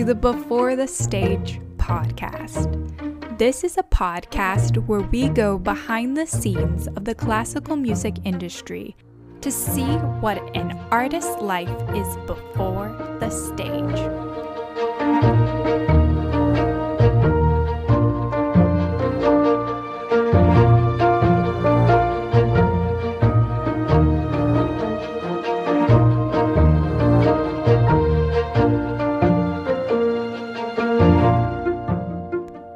to 0.00 0.06
the 0.06 0.14
Before 0.14 0.76
the 0.76 0.86
Stage 0.86 1.60
podcast. 1.76 3.36
This 3.36 3.62
is 3.64 3.76
a 3.76 3.82
podcast 3.82 4.82
where 4.86 5.02
we 5.02 5.28
go 5.28 5.58
behind 5.58 6.16
the 6.16 6.24
scenes 6.24 6.86
of 6.86 7.04
the 7.04 7.14
classical 7.14 7.76
music 7.76 8.14
industry 8.24 8.96
to 9.42 9.50
see 9.50 9.98
what 10.22 10.38
an 10.56 10.70
artist's 10.90 11.36
life 11.42 11.68
is 11.94 12.16
before 12.26 12.88
the 13.20 13.28
stage. 13.28 14.29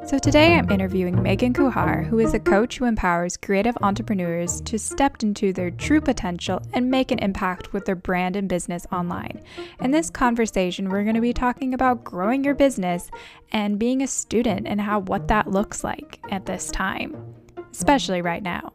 So 0.05 0.19
today 0.19 0.53
I'm 0.53 0.69
interviewing 0.69 1.23
Megan 1.23 1.51
Kuhar, 1.51 2.05
who 2.05 2.19
is 2.19 2.35
a 2.35 2.39
coach 2.39 2.77
who 2.77 2.85
empowers 2.85 3.37
creative 3.37 3.75
entrepreneurs 3.81 4.61
to 4.61 4.77
step 4.77 5.23
into 5.23 5.51
their 5.51 5.71
true 5.71 5.99
potential 5.99 6.61
and 6.73 6.91
make 6.91 7.09
an 7.09 7.17
impact 7.17 7.73
with 7.73 7.85
their 7.85 7.95
brand 7.95 8.35
and 8.35 8.47
business 8.47 8.85
online. 8.91 9.41
In 9.79 9.89
this 9.89 10.11
conversation, 10.11 10.89
we're 10.89 11.01
going 11.01 11.15
to 11.15 11.21
be 11.21 11.33
talking 11.33 11.73
about 11.73 12.03
growing 12.03 12.43
your 12.43 12.53
business 12.53 13.09
and 13.51 13.79
being 13.79 14.03
a 14.03 14.07
student 14.07 14.67
and 14.67 14.79
how 14.79 14.99
what 14.99 15.27
that 15.29 15.49
looks 15.49 15.83
like 15.83 16.19
at 16.29 16.45
this 16.45 16.69
time, 16.69 17.17
especially 17.71 18.21
right 18.21 18.43
now. 18.43 18.74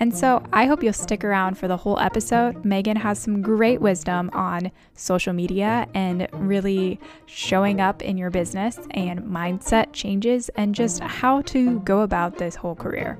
And 0.00 0.16
so 0.16 0.42
I 0.52 0.66
hope 0.66 0.82
you'll 0.82 0.92
stick 0.92 1.24
around 1.24 1.58
for 1.58 1.66
the 1.66 1.76
whole 1.76 1.98
episode. 1.98 2.64
Megan 2.64 2.96
has 2.96 3.18
some 3.18 3.42
great 3.42 3.80
wisdom 3.80 4.30
on 4.32 4.70
social 4.94 5.32
media 5.32 5.88
and 5.92 6.28
really 6.32 7.00
showing 7.26 7.80
up 7.80 8.02
in 8.02 8.16
your 8.16 8.30
business 8.30 8.78
and 8.92 9.20
mindset 9.22 9.92
changes 9.92 10.50
and 10.50 10.74
just 10.74 11.00
how 11.00 11.42
to 11.42 11.80
go 11.80 12.02
about 12.02 12.38
this 12.38 12.54
whole 12.54 12.76
career. 12.76 13.18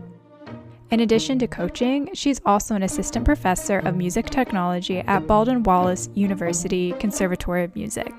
In 0.90 1.00
addition 1.00 1.38
to 1.40 1.46
coaching, 1.46 2.08
she's 2.14 2.40
also 2.46 2.74
an 2.74 2.82
assistant 2.82 3.26
professor 3.26 3.80
of 3.80 3.94
music 3.94 4.30
technology 4.30 5.00
at 5.00 5.26
Baldwin 5.26 5.62
Wallace 5.62 6.08
University 6.14 6.92
Conservatory 6.92 7.64
of 7.64 7.74
Music. 7.76 8.10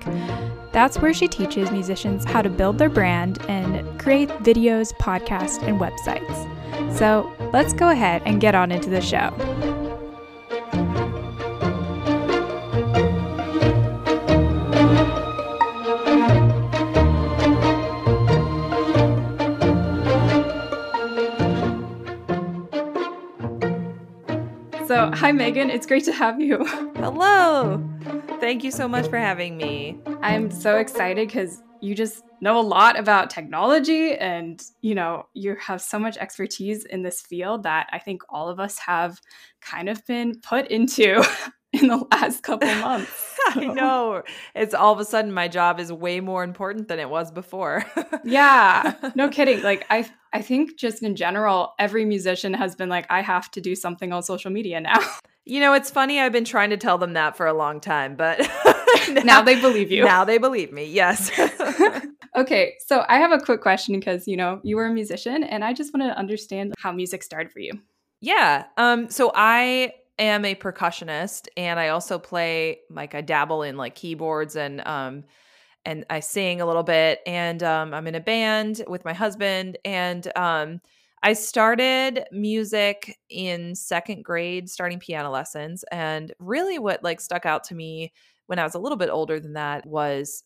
That's 0.70 0.98
where 0.98 1.12
she 1.12 1.26
teaches 1.26 1.72
musicians 1.72 2.24
how 2.24 2.42
to 2.42 2.48
build 2.48 2.78
their 2.78 2.88
brand 2.88 3.44
and 3.48 3.98
create 3.98 4.28
videos, 4.28 4.92
podcasts, 4.98 5.60
and 5.66 5.80
websites. 5.80 6.59
So 6.96 7.32
let's 7.52 7.72
go 7.72 7.88
ahead 7.88 8.22
and 8.24 8.40
get 8.40 8.54
on 8.54 8.70
into 8.70 8.90
the 8.90 9.00
show. 9.00 9.30
So, 24.86 25.10
hi 25.14 25.30
Megan, 25.30 25.70
it's 25.70 25.86
great 25.86 26.04
to 26.06 26.12
have 26.12 26.40
you. 26.40 26.64
Hello. 26.96 27.80
Thank 28.40 28.64
you 28.64 28.72
so 28.72 28.88
much 28.88 29.08
for 29.08 29.18
having 29.18 29.56
me. 29.56 30.00
I'm 30.20 30.50
so 30.50 30.78
excited 30.78 31.28
because 31.28 31.62
you 31.80 31.94
just 31.94 32.24
know 32.40 32.58
a 32.58 32.62
lot 32.62 32.98
about 32.98 33.30
technology 33.30 34.14
and 34.14 34.62
you 34.80 34.94
know 34.94 35.26
you 35.34 35.56
have 35.56 35.80
so 35.80 35.98
much 35.98 36.16
expertise 36.16 36.84
in 36.84 37.02
this 37.02 37.20
field 37.20 37.62
that 37.62 37.88
i 37.92 37.98
think 37.98 38.22
all 38.28 38.48
of 38.48 38.58
us 38.58 38.78
have 38.78 39.20
kind 39.60 39.88
of 39.88 40.04
been 40.06 40.38
put 40.40 40.66
into 40.68 41.22
in 41.72 41.86
the 41.88 42.04
last 42.10 42.42
couple 42.42 42.74
months 42.80 43.36
i 43.48 43.64
know. 43.64 44.22
It's 44.54 44.74
all 44.74 44.92
of 44.92 45.00
a 45.00 45.04
sudden 45.04 45.32
my 45.32 45.48
job 45.48 45.80
is 45.80 45.92
way 45.92 46.20
more 46.20 46.44
important 46.44 46.88
than 46.88 46.98
it 46.98 47.08
was 47.08 47.30
before. 47.30 47.84
Yeah. 48.24 48.94
No 49.16 49.28
kidding. 49.28 49.62
Like 49.62 49.84
i 49.90 50.08
i 50.32 50.40
think 50.40 50.78
just 50.78 51.02
in 51.02 51.16
general 51.16 51.74
every 51.78 52.04
musician 52.04 52.54
has 52.54 52.74
been 52.76 52.88
like 52.88 53.06
i 53.10 53.20
have 53.22 53.50
to 53.52 53.60
do 53.60 53.74
something 53.74 54.12
on 54.12 54.22
social 54.22 54.50
media 54.50 54.80
now. 54.80 54.98
You 55.44 55.60
know 55.60 55.72
it's 55.72 55.90
funny 55.90 56.20
i've 56.20 56.32
been 56.32 56.44
trying 56.44 56.70
to 56.70 56.76
tell 56.76 56.98
them 56.98 57.14
that 57.14 57.36
for 57.36 57.46
a 57.46 57.52
long 57.52 57.80
time 57.80 58.14
but 58.14 58.38
now, 59.08 59.22
now, 59.24 59.42
they 59.42 59.60
believe 59.60 59.90
you. 59.90 60.04
Now 60.04 60.24
they 60.24 60.38
believe 60.38 60.72
me. 60.72 60.84
Yes. 60.84 61.30
okay, 62.36 62.74
so 62.86 63.04
I 63.08 63.18
have 63.18 63.32
a 63.32 63.38
quick 63.38 63.60
question 63.60 63.98
because 63.98 64.26
you 64.26 64.36
know 64.36 64.60
you 64.62 64.76
were 64.76 64.86
a 64.86 64.92
musician, 64.92 65.44
and 65.44 65.64
I 65.64 65.72
just 65.72 65.92
want 65.94 66.10
to 66.10 66.18
understand 66.18 66.74
how 66.78 66.92
music 66.92 67.22
started 67.22 67.52
for 67.52 67.60
you. 67.60 67.72
Yeah. 68.20 68.64
Um. 68.76 69.08
So 69.10 69.32
I 69.34 69.92
am 70.18 70.44
a 70.44 70.54
percussionist, 70.54 71.48
and 71.56 71.78
I 71.78 71.88
also 71.88 72.18
play 72.18 72.80
like 72.90 73.14
I 73.14 73.20
dabble 73.20 73.62
in 73.62 73.76
like 73.76 73.94
keyboards 73.94 74.56
and 74.56 74.86
um 74.86 75.24
and 75.86 76.04
I 76.10 76.20
sing 76.20 76.60
a 76.60 76.66
little 76.66 76.82
bit, 76.82 77.20
and 77.26 77.62
um, 77.62 77.94
I'm 77.94 78.06
in 78.06 78.14
a 78.14 78.20
band 78.20 78.82
with 78.86 79.04
my 79.04 79.14
husband, 79.14 79.78
and 79.84 80.30
um. 80.36 80.80
I 81.22 81.34
started 81.34 82.24
music 82.32 83.18
in 83.28 83.74
second 83.74 84.24
grade, 84.24 84.70
starting 84.70 84.98
piano 84.98 85.30
lessons. 85.30 85.84
And 85.92 86.32
really, 86.38 86.78
what 86.78 87.04
like 87.04 87.20
stuck 87.20 87.44
out 87.44 87.64
to 87.64 87.74
me 87.74 88.14
when 88.50 88.58
I 88.58 88.64
was 88.64 88.74
a 88.74 88.80
little 88.80 88.98
bit 88.98 89.10
older 89.10 89.38
than 89.38 89.52
that 89.52 89.86
was 89.86 90.42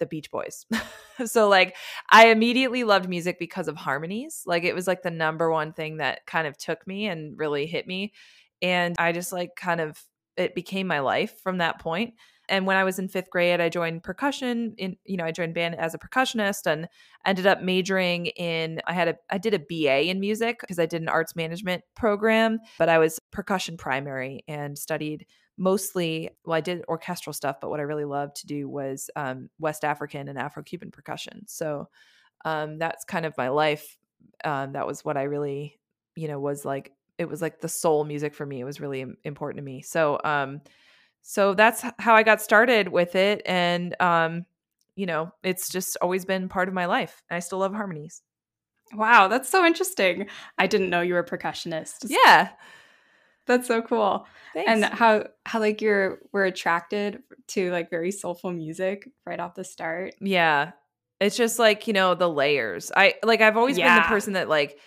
the 0.00 0.06
Beach 0.06 0.28
Boys. 0.32 0.66
so 1.24 1.48
like 1.48 1.76
I 2.10 2.30
immediately 2.30 2.82
loved 2.82 3.08
music 3.08 3.38
because 3.38 3.68
of 3.68 3.76
harmonies. 3.76 4.42
Like 4.44 4.64
it 4.64 4.74
was 4.74 4.88
like 4.88 5.02
the 5.02 5.12
number 5.12 5.48
one 5.48 5.72
thing 5.72 5.98
that 5.98 6.26
kind 6.26 6.48
of 6.48 6.58
took 6.58 6.84
me 6.84 7.06
and 7.06 7.38
really 7.38 7.66
hit 7.66 7.86
me. 7.86 8.12
And 8.60 8.96
I 8.98 9.12
just 9.12 9.32
like 9.32 9.50
kind 9.54 9.80
of 9.80 10.02
it 10.36 10.56
became 10.56 10.88
my 10.88 10.98
life 10.98 11.38
from 11.44 11.58
that 11.58 11.78
point. 11.78 12.14
And 12.48 12.66
when 12.66 12.76
I 12.76 12.82
was 12.82 12.98
in 12.98 13.06
fifth 13.06 13.30
grade, 13.30 13.60
I 13.60 13.68
joined 13.68 14.02
percussion 14.02 14.74
in, 14.76 14.96
you 15.04 15.16
know, 15.16 15.24
I 15.24 15.30
joined 15.30 15.54
band 15.54 15.76
as 15.76 15.94
a 15.94 15.98
percussionist 15.98 16.66
and 16.66 16.88
ended 17.24 17.46
up 17.46 17.62
majoring 17.62 18.26
in, 18.26 18.80
I 18.84 18.94
had 18.94 19.06
a, 19.06 19.16
I 19.30 19.38
did 19.38 19.54
a 19.54 19.60
BA 19.60 20.10
in 20.10 20.18
music 20.18 20.58
because 20.60 20.80
I 20.80 20.86
did 20.86 21.02
an 21.02 21.08
arts 21.08 21.36
management 21.36 21.84
program, 21.94 22.58
but 22.80 22.88
I 22.88 22.98
was 22.98 23.20
percussion 23.30 23.76
primary 23.76 24.42
and 24.48 24.76
studied 24.76 25.24
mostly 25.56 26.30
well 26.44 26.56
i 26.56 26.60
did 26.60 26.84
orchestral 26.88 27.32
stuff 27.32 27.56
but 27.60 27.70
what 27.70 27.80
i 27.80 27.84
really 27.84 28.04
loved 28.04 28.36
to 28.36 28.46
do 28.46 28.68
was 28.68 29.08
um, 29.16 29.48
west 29.58 29.84
african 29.84 30.28
and 30.28 30.38
afro-cuban 30.38 30.90
percussion. 30.90 31.42
So 31.46 31.88
um, 32.44 32.78
that's 32.78 33.04
kind 33.04 33.24
of 33.24 33.36
my 33.38 33.48
life. 33.48 33.96
Um, 34.44 34.72
that 34.72 34.86
was 34.86 35.04
what 35.04 35.16
i 35.16 35.22
really 35.22 35.78
you 36.16 36.28
know 36.28 36.38
was 36.38 36.64
like 36.64 36.92
it 37.18 37.28
was 37.28 37.40
like 37.40 37.60
the 37.60 37.68
soul 37.68 38.04
music 38.04 38.34
for 38.34 38.44
me. 38.44 38.60
It 38.60 38.64
was 38.64 38.80
really 38.80 39.04
important 39.24 39.58
to 39.58 39.64
me. 39.64 39.82
So 39.82 40.18
um 40.24 40.60
so 41.22 41.54
that's 41.54 41.82
how 41.98 42.14
i 42.14 42.22
got 42.22 42.42
started 42.42 42.88
with 42.88 43.14
it. 43.14 43.42
And 43.46 43.94
um 44.00 44.46
you 44.96 45.06
know 45.06 45.32
it's 45.42 45.68
just 45.70 45.96
always 46.02 46.24
been 46.24 46.48
part 46.48 46.68
of 46.68 46.74
my 46.74 46.86
life. 46.86 47.22
And 47.30 47.36
i 47.36 47.40
still 47.40 47.58
love 47.58 47.74
harmonies. 47.74 48.22
Wow 48.92 49.28
that's 49.28 49.48
so 49.48 49.64
interesting. 49.64 50.28
I 50.58 50.66
didn't 50.66 50.90
know 50.90 51.00
you 51.00 51.14
were 51.14 51.20
a 51.20 51.26
percussionist. 51.26 52.06
Yeah 52.08 52.50
that's 53.46 53.68
so 53.68 53.82
cool. 53.82 54.26
Thanks. 54.54 54.70
And 54.70 54.84
how 54.84 55.26
how 55.44 55.60
like 55.60 55.80
you're 55.80 56.18
were 56.32 56.44
attracted 56.44 57.22
to 57.48 57.70
like 57.70 57.90
very 57.90 58.10
soulful 58.10 58.52
music 58.52 59.08
right 59.26 59.40
off 59.40 59.54
the 59.54 59.64
start. 59.64 60.14
Yeah. 60.20 60.72
It's 61.20 61.36
just 61.36 61.58
like, 61.58 61.86
you 61.86 61.92
know, 61.92 62.14
the 62.14 62.28
layers. 62.28 62.90
I 62.94 63.14
like 63.22 63.40
I've 63.40 63.56
always 63.56 63.78
yeah. 63.78 63.94
been 63.94 64.02
the 64.02 64.08
person 64.08 64.32
that 64.34 64.48
like 64.48 64.78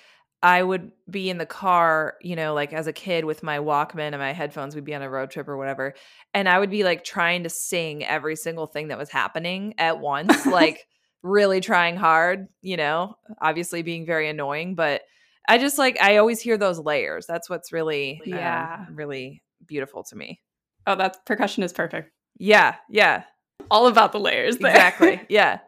I 0.44 0.62
would 0.62 0.92
be 1.10 1.30
in 1.30 1.40
the 1.40 1.48
car, 1.48 2.16
you 2.22 2.36
know, 2.36 2.54
like 2.54 2.72
as 2.72 2.86
a 2.86 2.94
kid 2.94 3.26
with 3.26 3.42
my 3.42 3.58
Walkman 3.58 4.14
and 4.14 4.20
my 4.20 4.34
headphones, 4.34 4.76
we'd 4.76 4.86
be 4.86 4.94
on 4.94 5.02
a 5.02 5.10
road 5.10 5.32
trip 5.32 5.48
or 5.48 5.58
whatever. 5.58 5.96
And 6.34 6.48
I 6.48 6.60
would 6.60 6.70
be 6.70 6.84
like 6.84 7.04
trying 7.04 7.44
to 7.44 7.50
sing 7.50 8.06
every 8.06 8.36
single 8.36 8.68
thing 8.68 8.90
that 8.90 9.00
was 9.00 9.10
happening 9.10 9.74
at 9.80 10.00
once, 10.00 10.46
like 10.46 10.86
really 11.24 11.60
trying 11.60 11.98
hard, 11.98 12.48
you 12.62 12.78
know, 12.78 13.16
obviously 13.42 13.82
being 13.82 14.06
very 14.06 14.30
annoying, 14.30 14.76
but 14.76 15.02
I 15.48 15.58
just 15.58 15.78
like 15.78 16.02
I 16.02 16.18
always 16.18 16.42
hear 16.42 16.58
those 16.58 16.80
layers. 16.80 17.26
That's 17.26 17.50
what's 17.50 17.72
really 17.72 18.22
um, 18.26 18.34
yeah 18.34 18.86
um, 18.88 18.96
really 18.96 19.44
beautiful 19.66 20.04
to 20.06 20.16
me. 20.16 20.42
Oh, 20.86 20.96
that 20.96 21.26
percussion 21.26 21.64
is 21.64 21.74
perfect. 21.74 22.12
Yeah, 22.38 22.76
yeah. 22.90 23.24
All 23.70 23.88
about 23.88 24.12
the 24.12 24.20
layers. 24.20 24.58
There. 24.58 24.72
Exactly. 24.72 25.22
Yeah. 25.30 25.60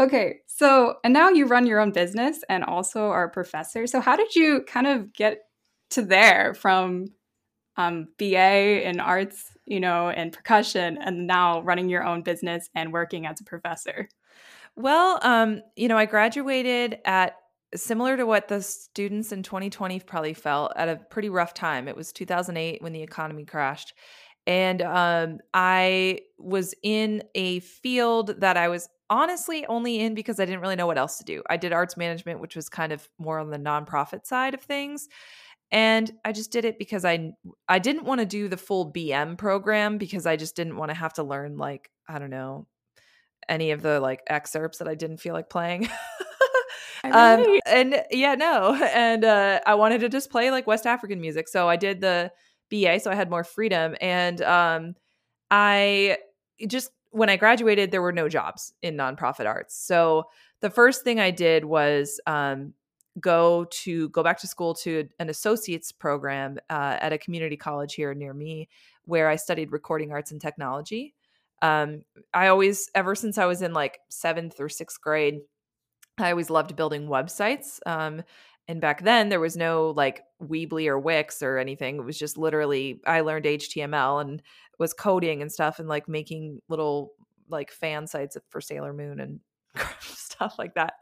okay, 0.00 0.36
so 0.46 0.96
and 1.04 1.12
now 1.12 1.28
you 1.28 1.46
run 1.46 1.66
your 1.66 1.78
own 1.78 1.92
business 1.92 2.40
and 2.48 2.64
also 2.64 3.08
are 3.08 3.24
a 3.24 3.30
professor. 3.30 3.86
So 3.86 4.00
how 4.00 4.16
did 4.16 4.34
you 4.34 4.64
kind 4.66 4.86
of 4.86 5.12
get 5.12 5.40
to 5.90 6.02
there 6.02 6.54
from 6.54 7.08
um, 7.76 8.08
BA 8.18 8.88
in 8.88 8.98
arts, 8.98 9.44
you 9.66 9.80
know, 9.80 10.08
and 10.08 10.32
percussion, 10.32 10.98
and 10.98 11.26
now 11.26 11.60
running 11.62 11.90
your 11.90 12.04
own 12.04 12.22
business 12.22 12.70
and 12.74 12.92
working 12.92 13.26
as 13.26 13.40
a 13.40 13.44
professor? 13.44 14.08
Well, 14.74 15.18
um, 15.22 15.60
you 15.76 15.88
know, 15.88 15.98
I 15.98 16.06
graduated 16.06 16.98
at 17.04 17.36
similar 17.74 18.16
to 18.16 18.26
what 18.26 18.48
the 18.48 18.62
students 18.62 19.32
in 19.32 19.42
2020 19.42 20.00
probably 20.00 20.34
felt 20.34 20.72
at 20.76 20.88
a 20.88 20.96
pretty 20.96 21.28
rough 21.28 21.54
time. 21.54 21.88
It 21.88 21.96
was 21.96 22.12
2008 22.12 22.82
when 22.82 22.92
the 22.92 23.02
economy 23.02 23.44
crashed. 23.44 23.94
And 24.46 24.82
um, 24.82 25.38
I 25.54 26.20
was 26.38 26.74
in 26.82 27.22
a 27.34 27.60
field 27.60 28.40
that 28.40 28.56
I 28.56 28.68
was 28.68 28.88
honestly 29.08 29.64
only 29.66 30.00
in 30.00 30.14
because 30.14 30.40
I 30.40 30.44
didn't 30.44 30.60
really 30.60 30.76
know 30.76 30.86
what 30.86 30.98
else 30.98 31.18
to 31.18 31.24
do. 31.24 31.42
I 31.48 31.56
did 31.56 31.72
arts 31.72 31.96
management, 31.96 32.40
which 32.40 32.56
was 32.56 32.68
kind 32.68 32.92
of 32.92 33.08
more 33.18 33.38
on 33.38 33.50
the 33.50 33.58
nonprofit 33.58 34.26
side 34.26 34.54
of 34.54 34.62
things. 34.62 35.08
And 35.70 36.10
I 36.24 36.32
just 36.32 36.52
did 36.52 36.64
it 36.64 36.78
because 36.78 37.04
I 37.04 37.32
I 37.68 37.78
didn't 37.78 38.04
want 38.04 38.20
to 38.20 38.26
do 38.26 38.48
the 38.48 38.56
full 38.58 38.92
BM 38.92 39.38
program 39.38 39.96
because 39.96 40.26
I 40.26 40.36
just 40.36 40.56
didn't 40.56 40.76
want 40.76 40.90
to 40.90 40.94
have 40.94 41.14
to 41.14 41.22
learn 41.22 41.56
like 41.56 41.90
I 42.08 42.18
don't 42.18 42.30
know 42.30 42.66
any 43.48 43.70
of 43.70 43.80
the 43.80 43.98
like 44.00 44.20
excerpts 44.26 44.78
that 44.78 44.88
I 44.88 44.94
didn't 44.94 45.18
feel 45.18 45.34
like 45.34 45.48
playing. 45.48 45.88
um, 47.04 47.44
and 47.66 48.04
yeah, 48.10 48.34
no. 48.34 48.74
And 48.92 49.24
uh, 49.24 49.60
I 49.66 49.74
wanted 49.74 50.00
to 50.00 50.08
just 50.08 50.30
play 50.30 50.50
like 50.50 50.66
West 50.66 50.86
African 50.86 51.20
music. 51.20 51.48
So 51.48 51.68
I 51.68 51.76
did 51.76 52.00
the 52.00 52.30
BA, 52.70 53.00
so 53.00 53.10
I 53.10 53.14
had 53.14 53.30
more 53.30 53.44
freedom. 53.44 53.96
And 54.00 54.40
um, 54.42 54.94
I 55.50 56.18
just, 56.66 56.90
when 57.10 57.28
I 57.28 57.36
graduated, 57.36 57.90
there 57.90 58.02
were 58.02 58.12
no 58.12 58.28
jobs 58.28 58.72
in 58.82 58.96
nonprofit 58.96 59.46
arts. 59.46 59.76
So 59.76 60.24
the 60.60 60.70
first 60.70 61.04
thing 61.04 61.20
I 61.20 61.30
did 61.30 61.64
was 61.64 62.20
um, 62.26 62.74
go 63.20 63.66
to 63.70 64.08
go 64.10 64.22
back 64.22 64.38
to 64.40 64.46
school 64.46 64.74
to 64.74 65.08
an 65.18 65.28
associate's 65.28 65.92
program 65.92 66.58
uh, 66.70 66.96
at 67.00 67.12
a 67.12 67.18
community 67.18 67.56
college 67.56 67.94
here 67.94 68.14
near 68.14 68.32
me 68.32 68.68
where 69.04 69.28
I 69.28 69.36
studied 69.36 69.72
recording 69.72 70.12
arts 70.12 70.30
and 70.30 70.40
technology. 70.40 71.14
Um, 71.60 72.02
I 72.32 72.48
always, 72.48 72.90
ever 72.94 73.14
since 73.14 73.38
I 73.38 73.46
was 73.46 73.62
in 73.62 73.72
like 73.72 73.98
seventh 74.08 74.60
or 74.60 74.68
sixth 74.68 75.00
grade, 75.00 75.40
I 76.18 76.30
always 76.30 76.50
loved 76.50 76.76
building 76.76 77.08
websites. 77.08 77.80
Um, 77.86 78.22
and 78.68 78.80
back 78.80 79.02
then, 79.02 79.28
there 79.28 79.40
was 79.40 79.56
no 79.56 79.90
like 79.96 80.22
Weebly 80.42 80.86
or 80.86 80.98
Wix 80.98 81.42
or 81.42 81.58
anything. 81.58 81.96
It 81.96 82.04
was 82.04 82.18
just 82.18 82.38
literally, 82.38 83.00
I 83.06 83.20
learned 83.20 83.44
HTML 83.44 84.20
and 84.20 84.42
was 84.78 84.94
coding 84.94 85.42
and 85.42 85.50
stuff 85.50 85.78
and 85.78 85.88
like 85.88 86.08
making 86.08 86.60
little 86.68 87.12
like 87.48 87.70
fan 87.70 88.06
sites 88.06 88.36
for 88.50 88.60
Sailor 88.60 88.92
Moon 88.92 89.20
and 89.20 89.40
stuff 90.00 90.56
like 90.58 90.74
that. 90.74 90.94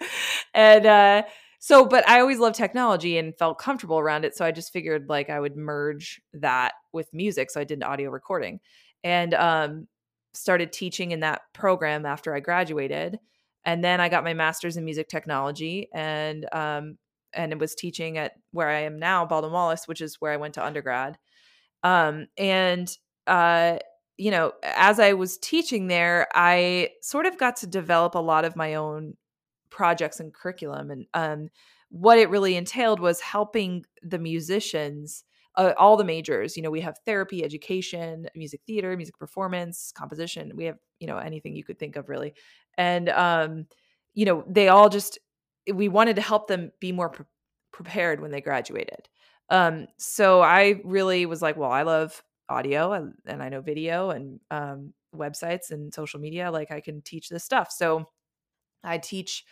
And 0.55 0.87
uh, 0.87 1.23
so, 1.59 1.85
but 1.85 2.09
I 2.09 2.21
always 2.21 2.39
loved 2.39 2.57
technology 2.57 3.19
and 3.19 3.37
felt 3.37 3.59
comfortable 3.59 3.99
around 3.99 4.25
it. 4.25 4.37
So 4.37 4.45
I 4.45 4.53
just 4.53 4.73
figured 4.73 5.09
like 5.09 5.29
I 5.29 5.39
would 5.39 5.57
merge 5.57 6.21
that 6.33 6.73
with 6.93 7.13
music. 7.13 7.51
So 7.51 7.61
I 7.61 7.65
did 7.65 7.79
an 7.79 7.85
audio 7.85 8.11
recording 8.11 8.61
and 9.05 9.35
um, 9.35 9.87
started 10.33 10.73
teaching 10.73 11.11
in 11.11 11.21
that 11.21 11.43
program 11.53 12.07
after 12.07 12.35
I 12.35 12.41
graduated 12.41 13.19
and 13.65 13.85
then 13.85 14.01
I 14.01 14.09
got 14.09 14.25
my 14.25 14.35
master's 14.35 14.77
in 14.77 14.85
music 14.85 15.09
technology 15.09 15.89
and 15.93 16.47
um, 16.53 16.99
and 17.33 17.53
it 17.53 17.59
was 17.59 17.75
teaching 17.75 18.19
at 18.19 18.33
where 18.51 18.69
I 18.69 18.81
am 18.81 18.99
now, 18.99 19.25
Baldwin 19.25 19.53
Wallace, 19.53 19.87
which 19.87 20.01
is 20.01 20.17
where 20.21 20.33
I 20.33 20.37
went 20.37 20.55
to 20.55 20.65
undergrad. 20.65 21.19
Um, 21.83 22.27
and 22.37 22.91
uh, 23.27 23.79
you 24.17 24.31
know, 24.31 24.53
as 24.63 25.01
I 25.01 25.15
was 25.15 25.39
teaching 25.39 25.87
there, 25.87 26.29
I 26.35 26.91
sort 27.03 27.27
of 27.27 27.39
got 27.39 27.57
to 27.57 27.67
develop 27.67 28.15
a 28.15 28.19
lot 28.19 28.45
of 28.45 28.57
my 28.57 28.75
own 28.75 29.15
projects 29.71 30.21
and 30.21 30.35
curriculum, 30.35 30.91
and 30.91 31.07
um, 31.15 31.49
what 31.91 32.19
it 32.19 32.31
really 32.31 32.57
entailed 32.57 33.01
was 33.01 33.21
helping 33.21 33.85
the 34.03 34.19
musicians 34.19 35.25
uh, 35.57 35.73
all 35.77 35.97
the 35.97 36.05
majors 36.05 36.57
you 36.57 36.63
know 36.63 36.71
we 36.71 36.81
have 36.81 36.97
therapy 37.05 37.45
education 37.45 38.27
music 38.37 38.61
theater 38.67 38.97
music 38.97 39.19
performance 39.19 39.93
composition 39.97 40.53
we 40.55 40.65
have 40.65 40.77
you 41.01 41.07
know 41.07 41.19
anything 41.19 41.57
you 41.57 41.65
could 41.65 41.79
think 41.79 41.97
of 41.97 42.09
really 42.09 42.33
and 42.79 43.09
um 43.11 43.67
you 44.15 44.25
know 44.25 44.45
they 44.49 44.69
all 44.69 44.89
just 44.89 45.19
we 45.73 45.89
wanted 45.89 46.17
to 46.17 46.23
help 46.23 46.49
them 46.49 46.73
be 46.81 46.93
more 46.93 47.09
pre- 47.11 47.27
prepared 47.73 48.21
when 48.21 48.31
they 48.31 48.41
graduated. 48.41 49.09
Um 49.49 49.87
so 49.99 50.41
i 50.43 50.81
really 50.85 51.27
was 51.27 51.43
like 51.43 51.57
well 51.57 51.71
i 51.73 51.83
love 51.83 52.23
audio 52.49 52.93
and, 52.93 53.15
and 53.27 53.43
i 53.43 53.49
know 53.49 53.61
video 53.61 54.11
and 54.11 54.41
um 54.51 54.93
websites 55.15 55.71
and 55.71 55.93
social 55.95 56.21
media 56.21 56.51
like 56.51 56.71
i 56.71 56.81
can 56.81 57.03
teach 57.03 57.29
this 57.29 57.45
stuff. 57.45 57.71
So 57.73 58.05
i 58.85 58.99
teach 58.99 59.45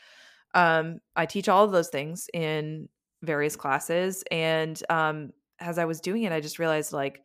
um 0.55 0.99
i 1.17 1.26
teach 1.26 1.49
all 1.49 1.65
of 1.65 1.73
those 1.73 1.88
things 1.88 2.29
in 2.32 2.88
various 3.23 3.56
classes 3.56 4.25
and 4.31 4.81
um 4.91 5.32
as 5.61 5.79
I 5.79 5.85
was 5.85 6.00
doing 6.00 6.23
it, 6.23 6.32
I 6.32 6.41
just 6.41 6.59
realized 6.59 6.93
like, 6.93 7.20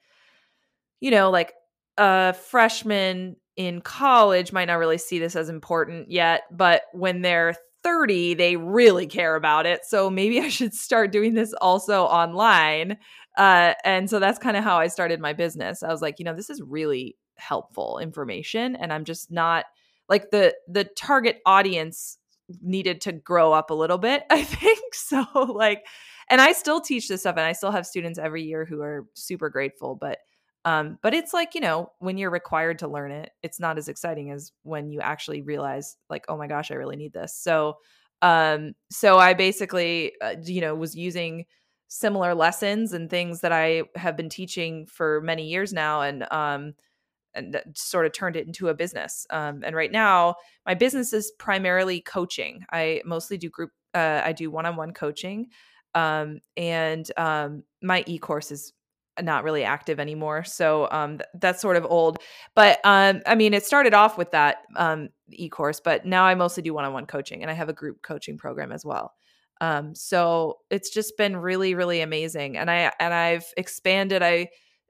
you 0.99 1.11
know, 1.11 1.29
like 1.29 1.53
a 1.97 2.33
freshman 2.33 3.35
in 3.55 3.81
college 3.81 4.51
might 4.51 4.65
not 4.65 4.75
really 4.79 4.97
see 4.97 5.19
this 5.19 5.35
as 5.35 5.49
important 5.49 6.09
yet, 6.09 6.43
but 6.51 6.83
when 6.93 7.21
they're 7.21 7.55
30, 7.83 8.33
they 8.35 8.55
really 8.55 9.05
care 9.05 9.35
about 9.35 9.65
it. 9.65 9.85
So 9.85 10.09
maybe 10.09 10.39
I 10.41 10.49
should 10.49 10.73
start 10.73 11.11
doing 11.11 11.33
this 11.33 11.53
also 11.61 12.03
online. 12.03 12.97
Uh, 13.37 13.73
and 13.83 14.09
so 14.09 14.19
that's 14.19 14.39
kind 14.39 14.57
of 14.57 14.63
how 14.63 14.77
I 14.77 14.87
started 14.87 15.19
my 15.19 15.33
business. 15.33 15.83
I 15.83 15.89
was 15.89 16.01
like, 16.01 16.19
you 16.19 16.25
know, 16.25 16.35
this 16.35 16.49
is 16.49 16.61
really 16.61 17.17
helpful 17.35 17.97
information, 17.97 18.75
and 18.75 18.93
I'm 18.93 19.05
just 19.05 19.31
not 19.31 19.65
like 20.07 20.29
the 20.29 20.53
the 20.67 20.83
target 20.83 21.39
audience 21.45 22.19
needed 22.61 23.01
to 23.01 23.11
grow 23.11 23.53
up 23.53 23.71
a 23.71 23.73
little 23.73 23.97
bit. 23.97 24.23
I 24.29 24.43
think 24.43 24.93
so. 24.93 25.25
Like 25.33 25.83
and 26.29 26.41
I 26.41 26.53
still 26.53 26.81
teach 26.81 27.07
this 27.07 27.21
stuff 27.21 27.37
and 27.37 27.45
I 27.45 27.53
still 27.53 27.71
have 27.71 27.85
students 27.85 28.19
every 28.19 28.43
year 28.43 28.65
who 28.65 28.81
are 28.81 29.05
super 29.13 29.49
grateful, 29.49 29.95
but 29.95 30.19
um 30.65 30.97
but 31.01 31.13
it's 31.13 31.33
like, 31.33 31.55
you 31.55 31.61
know, 31.61 31.91
when 31.99 32.17
you're 32.17 32.29
required 32.31 32.79
to 32.79 32.87
learn 32.87 33.11
it, 33.11 33.31
it's 33.41 33.59
not 33.59 33.77
as 33.77 33.87
exciting 33.87 34.31
as 34.31 34.51
when 34.63 34.91
you 34.91 35.01
actually 35.01 35.41
realize 35.41 35.97
like, 36.09 36.25
oh 36.29 36.37
my 36.37 36.47
gosh, 36.47 36.71
I 36.71 36.75
really 36.75 36.95
need 36.95 37.13
this. 37.13 37.35
So 37.35 37.75
um 38.21 38.73
so 38.91 39.17
I 39.17 39.33
basically 39.33 40.13
uh, 40.21 40.35
you 40.43 40.61
know 40.61 40.75
was 40.75 40.95
using 40.95 41.45
similar 41.87 42.33
lessons 42.33 42.93
and 42.93 43.09
things 43.09 43.41
that 43.41 43.51
I 43.51 43.83
have 43.95 44.17
been 44.17 44.29
teaching 44.29 44.87
for 44.87 45.21
many 45.21 45.47
years 45.47 45.73
now 45.73 46.01
and 46.01 46.25
um 46.31 46.73
and 47.35 47.61
sort 47.75 48.05
of 48.05 48.13
turned 48.13 48.35
it 48.35 48.47
into 48.47 48.69
a 48.69 48.73
business. 48.73 49.25
Um, 49.29 49.63
and 49.63 49.75
right 49.75 49.91
now, 49.91 50.35
my 50.65 50.73
business 50.75 51.13
is 51.13 51.31
primarily 51.39 52.01
coaching. 52.01 52.61
I 52.71 53.01
mostly 53.05 53.37
do 53.37 53.49
group. 53.49 53.71
Uh, 53.93 54.21
I 54.23 54.33
do 54.33 54.49
one-on-one 54.49 54.93
coaching, 54.93 55.47
um, 55.93 56.39
and 56.57 57.09
um, 57.17 57.63
my 57.81 58.03
e-course 58.07 58.51
is 58.51 58.73
not 59.21 59.43
really 59.43 59.63
active 59.63 59.99
anymore 59.99 60.43
so 60.43 60.87
um, 60.91 61.17
th- 61.17 61.27
that's 61.35 61.61
sort 61.61 61.75
of 61.75 61.85
old 61.85 62.17
but 62.55 62.79
um, 62.83 63.21
i 63.25 63.35
mean 63.35 63.53
it 63.53 63.65
started 63.65 63.93
off 63.93 64.17
with 64.17 64.31
that 64.31 64.57
um, 64.75 65.09
e-course 65.31 65.79
but 65.79 66.05
now 66.05 66.23
i 66.23 66.35
mostly 66.35 66.63
do 66.63 66.73
one-on-one 66.73 67.05
coaching 67.05 67.41
and 67.41 67.51
i 67.51 67.53
have 67.53 67.69
a 67.69 67.73
group 67.73 68.01
coaching 68.01 68.37
program 68.37 68.71
as 68.71 68.85
well 68.85 69.13
um, 69.61 69.93
so 69.93 70.57
it's 70.69 70.89
just 70.89 71.15
been 71.17 71.37
really 71.37 71.75
really 71.75 72.01
amazing 72.01 72.57
and 72.57 72.71
i 72.71 72.91
and 72.99 73.13
i've 73.13 73.45
expanded 73.57 74.23
i 74.23 74.47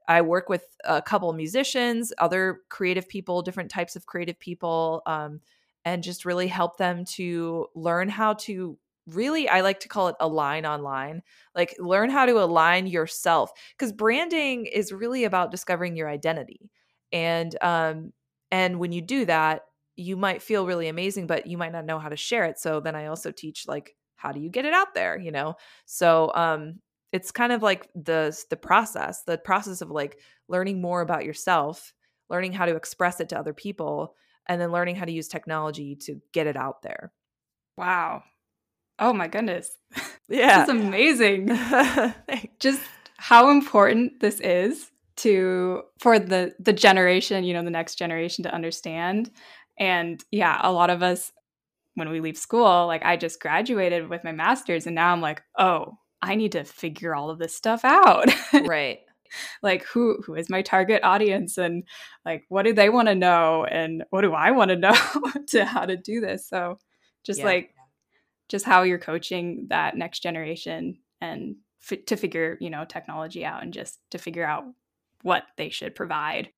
i 0.08 0.20
work 0.20 0.48
with 0.48 0.64
a 0.84 1.02
couple 1.02 1.32
musicians 1.32 2.12
other 2.18 2.60
creative 2.70 3.08
people 3.08 3.42
different 3.42 3.70
types 3.70 3.96
of 3.96 4.06
creative 4.06 4.38
people 4.38 5.02
um, 5.06 5.40
and 5.84 6.02
just 6.02 6.24
really 6.24 6.46
help 6.46 6.78
them 6.78 7.04
to 7.04 7.66
learn 7.74 8.08
how 8.08 8.32
to 8.32 8.78
really 9.06 9.48
i 9.48 9.60
like 9.60 9.80
to 9.80 9.88
call 9.88 10.08
it 10.08 10.16
align 10.20 10.64
online 10.64 11.22
like 11.54 11.74
learn 11.78 12.08
how 12.10 12.24
to 12.24 12.42
align 12.42 12.86
yourself 12.86 13.50
because 13.76 13.92
branding 13.92 14.66
is 14.66 14.92
really 14.92 15.24
about 15.24 15.50
discovering 15.50 15.96
your 15.96 16.08
identity 16.08 16.70
and 17.12 17.62
um 17.62 18.12
and 18.50 18.78
when 18.78 18.92
you 18.92 19.02
do 19.02 19.24
that 19.24 19.62
you 19.96 20.16
might 20.16 20.42
feel 20.42 20.66
really 20.66 20.88
amazing 20.88 21.26
but 21.26 21.46
you 21.46 21.58
might 21.58 21.72
not 21.72 21.84
know 21.84 21.98
how 21.98 22.08
to 22.08 22.16
share 22.16 22.44
it 22.44 22.58
so 22.58 22.80
then 22.80 22.94
i 22.94 23.06
also 23.06 23.30
teach 23.30 23.66
like 23.68 23.94
how 24.16 24.32
do 24.32 24.40
you 24.40 24.48
get 24.48 24.64
it 24.64 24.72
out 24.72 24.94
there 24.94 25.18
you 25.18 25.30
know? 25.30 25.54
So 25.84 26.32
um 26.34 26.80
it's 27.12 27.30
kind 27.30 27.52
of 27.52 27.62
like 27.62 27.88
the 27.94 28.36
the 28.50 28.56
process 28.56 29.22
the 29.24 29.38
process 29.38 29.82
of 29.82 29.90
like 29.90 30.18
learning 30.48 30.80
more 30.80 31.00
about 31.00 31.24
yourself 31.24 31.92
learning 32.30 32.52
how 32.52 32.64
to 32.66 32.74
express 32.74 33.20
it 33.20 33.28
to 33.28 33.38
other 33.38 33.52
people 33.52 34.14
and 34.48 34.60
then 34.60 34.72
learning 34.72 34.96
how 34.96 35.04
to 35.04 35.12
use 35.12 35.28
technology 35.28 35.94
to 35.96 36.20
get 36.32 36.46
it 36.46 36.56
out 36.56 36.82
there. 36.82 37.12
Wow 37.76 38.24
Oh 38.98 39.12
my 39.12 39.28
goodness. 39.28 39.70
Yeah. 40.26 40.64
this 40.64 40.74
is 40.74 40.80
amazing. 40.82 41.48
Just 42.58 42.80
how 43.18 43.50
important 43.50 44.20
this 44.20 44.40
is 44.40 44.90
to 45.16 45.82
for 45.98 46.18
the 46.18 46.54
the 46.58 46.72
generation, 46.72 47.44
you 47.44 47.52
know, 47.52 47.62
the 47.62 47.70
next 47.70 47.96
generation 47.96 48.42
to 48.44 48.54
understand. 48.54 49.30
And 49.78 50.24
yeah, 50.30 50.58
a 50.62 50.72
lot 50.72 50.88
of 50.88 51.02
us 51.02 51.30
when 51.94 52.08
we 52.08 52.20
leave 52.20 52.38
school, 52.38 52.86
like 52.86 53.04
I 53.04 53.18
just 53.18 53.38
graduated 53.38 54.08
with 54.08 54.24
my 54.24 54.32
masters 54.32 54.86
and 54.86 54.94
now 54.94 55.12
I'm 55.12 55.20
like, 55.20 55.42
"Oh, 55.58 55.98
I 56.22 56.36
need 56.36 56.52
to 56.52 56.64
figure 56.64 57.14
all 57.14 57.28
of 57.28 57.38
this 57.38 57.54
stuff 57.54 57.84
out." 57.84 58.28
Right. 58.66 59.00
like 59.62 59.84
who 59.84 60.22
who 60.24 60.34
is 60.36 60.48
my 60.48 60.62
target 60.62 61.02
audience 61.04 61.58
and 61.58 61.84
like 62.24 62.44
what 62.48 62.62
do 62.62 62.72
they 62.72 62.88
want 62.88 63.08
to 63.08 63.14
know 63.14 63.64
and 63.64 64.04
what 64.10 64.22
do 64.22 64.32
I 64.32 64.52
want 64.52 64.70
to 64.70 64.76
know 64.76 64.94
to 65.48 65.64
how 65.66 65.84
to 65.84 65.96
do 65.96 66.20
this. 66.20 66.48
So 66.48 66.78
just 67.24 67.40
yeah. 67.40 67.46
like 67.46 67.73
just 68.48 68.64
how 68.64 68.82
you're 68.82 68.98
coaching 68.98 69.66
that 69.70 69.96
next 69.96 70.20
generation 70.20 70.98
and 71.20 71.56
f- 71.90 72.04
to 72.06 72.16
figure 72.16 72.56
you 72.60 72.70
know 72.70 72.84
technology 72.84 73.44
out 73.44 73.62
and 73.62 73.72
just 73.72 73.98
to 74.10 74.18
figure 74.18 74.44
out 74.44 74.64
what 75.22 75.44
they 75.56 75.68
should 75.68 75.94
provide 75.94 76.50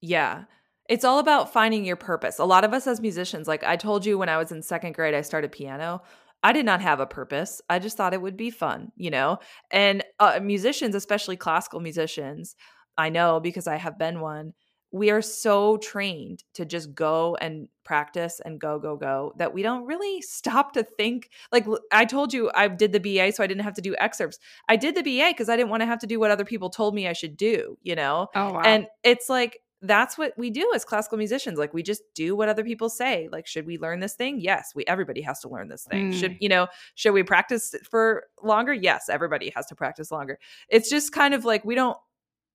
yeah 0.00 0.44
it's 0.88 1.04
all 1.04 1.18
about 1.18 1.52
finding 1.52 1.84
your 1.84 1.96
purpose 1.96 2.38
a 2.38 2.44
lot 2.44 2.64
of 2.64 2.72
us 2.72 2.86
as 2.86 3.00
musicians 3.00 3.48
like 3.48 3.64
i 3.64 3.76
told 3.76 4.06
you 4.06 4.18
when 4.18 4.28
i 4.28 4.38
was 4.38 4.52
in 4.52 4.62
second 4.62 4.94
grade 4.94 5.14
i 5.14 5.22
started 5.22 5.52
piano 5.52 6.02
I 6.42 6.52
did 6.52 6.66
not 6.66 6.80
have 6.80 6.98
a 6.98 7.06
purpose. 7.06 7.62
I 7.70 7.78
just 7.78 7.96
thought 7.96 8.14
it 8.14 8.20
would 8.20 8.36
be 8.36 8.50
fun, 8.50 8.90
you 8.96 9.10
know? 9.10 9.38
And 9.70 10.02
uh, 10.18 10.40
musicians, 10.42 10.94
especially 10.94 11.36
classical 11.36 11.78
musicians, 11.80 12.56
I 12.98 13.10
know 13.10 13.40
because 13.40 13.66
I 13.66 13.76
have 13.76 13.98
been 13.98 14.20
one, 14.20 14.52
we 14.92 15.10
are 15.10 15.22
so 15.22 15.78
trained 15.78 16.44
to 16.52 16.64
just 16.64 16.94
go 16.94 17.36
and 17.40 17.68
practice 17.82 18.40
and 18.44 18.60
go 18.60 18.78
go 18.78 18.94
go 18.96 19.32
that 19.38 19.52
we 19.52 19.62
don't 19.62 19.84
really 19.86 20.22
stop 20.22 20.72
to 20.72 20.84
think 20.84 21.30
like 21.50 21.66
i 21.90 22.04
told 22.04 22.32
you 22.32 22.50
i 22.54 22.68
did 22.68 22.92
the 22.92 23.00
ba 23.00 23.32
so 23.32 23.42
i 23.42 23.46
didn't 23.46 23.64
have 23.64 23.74
to 23.74 23.80
do 23.80 23.96
excerpts. 23.98 24.38
I 24.68 24.76
did 24.76 24.94
the 24.94 25.02
ba 25.02 25.30
because 25.30 25.48
i 25.48 25.56
didn't 25.56 25.70
want 25.70 25.80
to 25.80 25.86
have 25.86 25.98
to 26.00 26.06
do 26.06 26.20
what 26.20 26.30
other 26.30 26.44
people 26.44 26.70
told 26.70 26.94
me 26.94 27.08
i 27.08 27.12
should 27.12 27.36
do 27.36 27.76
you 27.82 27.96
know? 27.96 28.28
Oh, 28.34 28.52
wow. 28.52 28.62
and 28.64 28.86
it's 29.02 29.28
like 29.28 29.58
that's 29.84 30.16
what 30.16 30.32
we 30.38 30.48
do 30.48 30.70
as 30.74 30.84
classical 30.84 31.18
musicians 31.18 31.58
like 31.58 31.74
we 31.74 31.82
just 31.82 32.02
do 32.14 32.36
what 32.36 32.48
other 32.48 32.62
people 32.62 32.88
say 32.88 33.28
like 33.32 33.46
should 33.46 33.66
we 33.66 33.78
learn 33.78 33.98
this 33.98 34.14
thing? 34.14 34.38
Yes 34.40 34.72
we 34.76 34.84
everybody 34.86 35.20
has 35.22 35.40
to 35.40 35.48
learn 35.48 35.68
this 35.68 35.84
thing. 35.84 36.12
Mm. 36.12 36.20
should 36.20 36.36
you 36.38 36.48
know 36.48 36.68
should 36.94 37.12
we 37.12 37.24
practice 37.24 37.74
for 37.90 38.24
longer? 38.42 38.72
Yes 38.72 39.08
everybody 39.08 39.50
has 39.56 39.66
to 39.66 39.74
practice 39.74 40.12
longer. 40.12 40.38
It's 40.68 40.88
just 40.88 41.12
kind 41.12 41.34
of 41.34 41.44
like 41.44 41.64
we 41.64 41.74
don't 41.74 41.96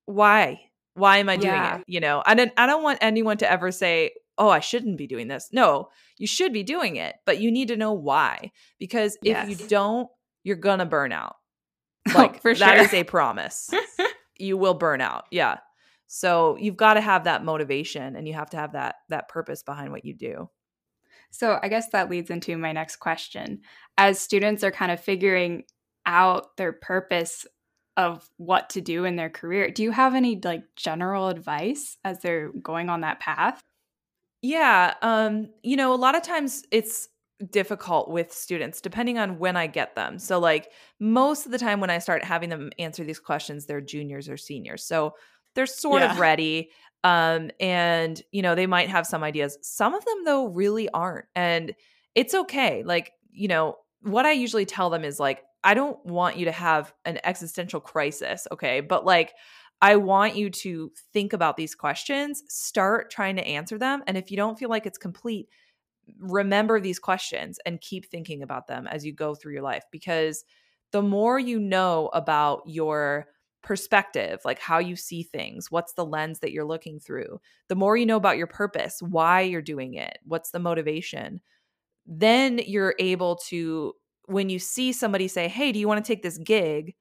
why 0.06 0.67
why 0.98 1.18
am 1.18 1.30
i 1.30 1.38
doing 1.38 1.54
yeah. 1.54 1.78
it 1.78 1.84
you 1.88 2.00
know 2.00 2.22
i 2.26 2.34
don't 2.34 2.52
i 2.58 2.66
don't 2.66 2.84
want 2.84 3.00
anyone 3.02 3.38
to 3.38 3.50
ever 3.50 3.72
say 3.72 4.12
oh 4.38 4.50
i 4.50 4.60
shouldn't 4.60 4.98
be 4.98 5.08
doing 5.08 5.28
this 5.28 5.50
no 5.52 5.90
you 6.18 6.28
should 6.28 6.54
be 6.54 6.64
doing 6.64 6.96
it 6.96 7.16
but 7.26 7.40
you 7.40 7.52
need 7.52 7.68
to 7.68 7.78
know 7.78 7.94
why 7.94 8.52
because 8.80 9.18
yes. 9.22 9.48
if 9.48 9.62
you 9.62 9.68
don't 9.68 10.10
you're 10.44 10.56
gonna 10.56 10.86
burn 10.86 11.12
out 11.12 11.36
oh, 12.10 12.14
like 12.18 12.36
oh, 12.36 12.40
for 12.40 12.56
sure. 12.56 12.68
that 12.68 12.78
is 12.80 12.94
a 12.94 13.04
promise 13.04 13.70
you 14.38 14.58
will 14.58 14.74
burn 14.74 15.02
out 15.02 15.26
yeah 15.32 15.58
so 16.08 16.58
you've 16.58 16.78
got 16.78 16.94
to 16.96 17.02
have 17.02 17.26
that 17.26 17.44
motivation 17.44 18.16
and 18.16 18.28
you 18.28 18.34
have 18.34 18.50
to 18.52 18.58
have 18.58 18.74
that 18.74 18.96
that 19.10 19.28
purpose 19.28 19.62
behind 19.62 19.92
what 19.92 20.06
you 20.06 20.14
do. 20.14 20.50
So 21.30 21.60
I 21.62 21.68
guess 21.68 21.90
that 21.90 22.10
leads 22.10 22.30
into 22.30 22.58
my 22.58 22.72
next 22.72 22.96
question. 22.98 23.62
As 23.98 24.20
students 24.20 24.64
are 24.64 24.72
kind 24.72 24.92
of 24.92 25.02
figuring 25.02 25.64
out 26.06 26.56
their 26.56 26.72
purpose 26.72 27.46
of 27.98 28.30
what 28.38 28.70
to 28.70 28.82
do 28.82 29.04
in 29.04 29.16
their 29.16 29.30
career, 29.30 29.70
do 29.72 29.84
you 29.84 29.92
have 29.92 30.16
any 30.16 30.40
like 30.42 30.64
general 30.76 31.28
advice 31.28 31.98
as 32.06 32.20
they're 32.20 32.52
going 32.62 32.90
on 32.90 33.02
that 33.02 33.20
path? 33.20 33.60
Yeah, 34.42 34.94
um, 35.02 35.50
you 35.64 35.76
know, 35.76 35.94
a 35.94 35.96
lot 35.96 36.16
of 36.16 36.22
times 36.22 36.64
it's 36.72 37.10
difficult 37.52 38.10
with 38.10 38.32
students 38.32 38.82
depending 38.82 39.18
on 39.18 39.40
when 39.40 39.58
I 39.58 39.68
get 39.68 39.96
them. 39.96 40.18
So 40.20 40.40
like 40.40 40.72
most 41.00 41.46
of 41.46 41.52
the 41.52 41.58
time 41.58 41.80
when 41.80 41.90
I 41.90 42.00
start 42.00 42.24
having 42.24 42.50
them 42.50 42.72
answer 42.80 43.04
these 43.04 43.20
questions, 43.20 43.66
they're 43.66 43.82
juniors 43.82 44.30
or 44.30 44.38
seniors. 44.38 44.84
So 44.84 45.14
they're 45.56 45.66
sort 45.66 46.02
yeah. 46.02 46.12
of 46.12 46.20
ready 46.20 46.70
um 47.04 47.52
and 47.60 48.22
you 48.32 48.42
know 48.42 48.56
they 48.56 48.68
might 48.68 48.90
have 48.90 49.06
some 49.06 49.24
ideas 49.24 49.58
some 49.62 49.94
of 49.94 50.04
them 50.04 50.24
though 50.26 50.48
really 50.48 50.90
aren't 50.90 51.26
and 51.36 51.74
it's 52.16 52.34
okay 52.34 52.84
like 52.84 53.12
you 53.32 53.48
know 53.48 53.76
what 54.02 54.26
i 54.26 54.32
usually 54.32 54.66
tell 54.66 54.90
them 54.90 55.06
is 55.06 55.20
like 55.20 55.44
i 55.68 55.76
don't 55.76 56.04
want 56.06 56.38
you 56.38 56.46
to 56.46 56.52
have 56.52 56.94
an 57.06 57.20
existential 57.24 57.80
crisis 57.80 58.48
okay? 58.52 58.82
But 58.82 59.06
like 59.06 59.34
i 59.82 59.96
want 59.96 60.36
you 60.36 60.50
to 60.50 60.92
think 61.14 61.34
about 61.34 61.58
these 61.58 61.76
questions 61.76 62.44
start 62.48 63.12
trying 63.12 63.36
to 63.36 63.46
answer 63.46 63.78
them 63.78 64.02
and 64.08 64.18
if 64.18 64.32
you 64.32 64.38
don't 64.38 64.58
feel 64.58 64.70
like 64.70 64.88
it's 64.88 64.98
complete 64.98 65.48
remember 66.20 66.80
these 66.80 67.00
questions 67.00 67.60
and 67.66 67.82
keep 67.82 68.10
thinking 68.10 68.42
about 68.42 68.68
them 68.68 68.88
as 68.88 69.06
you 69.06 69.14
go 69.14 69.36
through 69.36 69.54
your 69.54 69.62
life 69.62 69.84
because 69.92 70.44
the 70.92 71.02
more 71.02 71.38
you 71.38 71.60
know 71.60 72.10
about 72.14 72.62
your 72.66 73.28
perspective, 73.62 74.40
like 74.46 74.60
how 74.60 74.80
you 74.80 74.96
see 74.96 75.24
things, 75.24 75.70
what's 75.70 75.94
the 75.94 76.06
lens 76.06 76.40
that 76.40 76.54
you're 76.54 76.66
looking 76.66 77.00
through, 77.00 77.40
the 77.68 77.76
more 77.76 77.98
you 77.98 78.06
know 78.06 78.16
about 78.16 78.38
your 78.38 78.48
purpose, 78.48 79.02
why 79.02 79.42
you're 79.42 79.62
doing 79.62 79.96
it, 79.96 80.20
what's 80.24 80.52
the 80.52 80.60
motivation, 80.60 81.42
then 82.06 82.62
you're 82.66 82.96
able 83.00 83.36
to, 83.48 83.94
when 84.28 84.50
you 84.50 84.60
see 84.60 84.94
somebody 84.94 85.28
say, 85.28 85.48
Hey, 85.48 85.72
do 85.72 85.80
you 85.80 85.88
want 85.88 86.04
to 86.04 86.08
take 86.08 86.24
this 86.24 86.38
gig? 86.38 86.96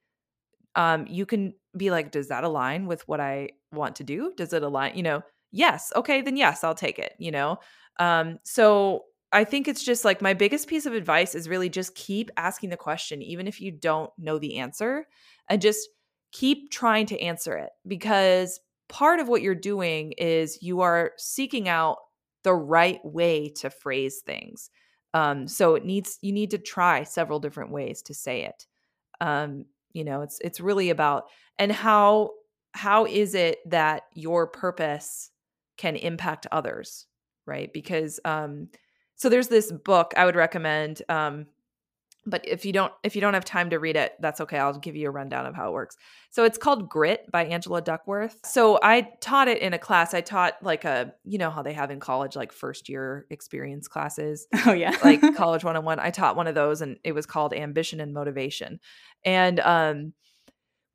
Um, 0.75 1.07
you 1.07 1.25
can 1.25 1.53
be 1.75 1.91
like, 1.91 2.11
Does 2.11 2.29
that 2.29 2.43
align 2.43 2.87
with 2.87 3.07
what 3.07 3.19
I 3.19 3.49
want 3.71 3.97
to 3.97 4.03
do? 4.03 4.33
Does 4.35 4.53
it 4.53 4.63
align? 4.63 4.95
You 4.95 5.03
know, 5.03 5.21
yes. 5.51 5.93
Okay, 5.95 6.21
then 6.21 6.37
yes, 6.37 6.63
I'll 6.63 6.75
take 6.75 6.99
it, 6.99 7.13
you 7.19 7.31
know? 7.31 7.57
Um, 7.99 8.39
so 8.43 9.03
I 9.31 9.43
think 9.43 9.67
it's 9.67 9.83
just 9.83 10.05
like 10.05 10.21
my 10.21 10.33
biggest 10.33 10.67
piece 10.67 10.85
of 10.85 10.93
advice 10.93 11.35
is 11.35 11.49
really 11.49 11.69
just 11.69 11.95
keep 11.95 12.31
asking 12.37 12.69
the 12.69 12.77
question, 12.77 13.21
even 13.21 13.47
if 13.47 13.59
you 13.59 13.71
don't 13.71 14.11
know 14.17 14.39
the 14.39 14.57
answer, 14.57 15.05
and 15.49 15.61
just 15.61 15.89
keep 16.31 16.71
trying 16.71 17.05
to 17.07 17.19
answer 17.19 17.57
it 17.57 17.69
because 17.87 18.59
part 18.89 19.19
of 19.19 19.27
what 19.27 19.41
you're 19.41 19.55
doing 19.55 20.13
is 20.13 20.61
you 20.61 20.81
are 20.81 21.11
seeking 21.17 21.67
out 21.67 21.97
the 22.43 22.53
right 22.53 22.99
way 23.03 23.49
to 23.49 23.69
phrase 23.69 24.21
things. 24.25 24.69
Um, 25.13 25.47
so 25.47 25.75
it 25.75 25.85
needs 25.85 26.17
you 26.21 26.31
need 26.31 26.51
to 26.51 26.57
try 26.57 27.03
several 27.03 27.39
different 27.39 27.71
ways 27.71 28.01
to 28.03 28.13
say 28.13 28.43
it. 28.43 28.67
Um, 29.21 29.65
you 29.93 30.03
know, 30.03 30.21
it's 30.21 30.39
it's 30.41 30.59
really 30.59 30.89
about 30.89 31.25
and 31.57 31.71
how 31.71 32.31
how 32.73 33.05
is 33.05 33.33
it 33.33 33.59
that 33.69 34.03
your 34.13 34.47
purpose 34.47 35.31
can 35.77 35.95
impact 35.95 36.47
others, 36.51 37.05
right? 37.45 37.71
Because 37.73 38.19
um, 38.25 38.69
so 39.15 39.29
there's 39.29 39.47
this 39.47 39.71
book 39.71 40.13
I 40.15 40.25
would 40.25 40.35
recommend. 40.35 41.01
Um, 41.09 41.47
but 42.27 42.45
if 42.45 42.65
you 42.65 42.73
don't 42.73 42.93
if 43.03 43.15
you 43.15 43.21
don't 43.21 43.33
have 43.33 43.45
time 43.45 43.69
to 43.69 43.79
read 43.79 43.95
it 43.95 44.13
that's 44.19 44.41
okay 44.41 44.59
i'll 44.59 44.77
give 44.77 44.95
you 44.95 45.07
a 45.07 45.11
rundown 45.11 45.45
of 45.45 45.55
how 45.55 45.69
it 45.69 45.71
works. 45.71 45.97
So 46.29 46.43
it's 46.43 46.57
called 46.57 46.89
grit 46.89 47.25
by 47.31 47.45
angela 47.45 47.81
duckworth. 47.81 48.37
So 48.45 48.79
i 48.83 49.09
taught 49.21 49.47
it 49.47 49.59
in 49.59 49.73
a 49.73 49.79
class 49.79 50.13
i 50.13 50.21
taught 50.21 50.61
like 50.61 50.83
a 50.83 51.13
you 51.23 51.37
know 51.37 51.49
how 51.49 51.63
they 51.63 51.73
have 51.73 51.89
in 51.89 51.99
college 51.99 52.35
like 52.35 52.51
first 52.51 52.89
year 52.89 53.25
experience 53.29 53.87
classes? 53.87 54.47
Oh 54.67 54.73
yeah. 54.73 54.95
Like 55.01 55.21
college 55.35 55.63
101 55.63 55.99
i 55.99 56.11
taught 56.11 56.35
one 56.35 56.47
of 56.47 56.55
those 56.55 56.81
and 56.81 56.97
it 57.03 57.13
was 57.13 57.25
called 57.25 57.53
ambition 57.53 57.99
and 58.01 58.13
motivation. 58.13 58.79
And 59.23 59.59
um 59.61 60.13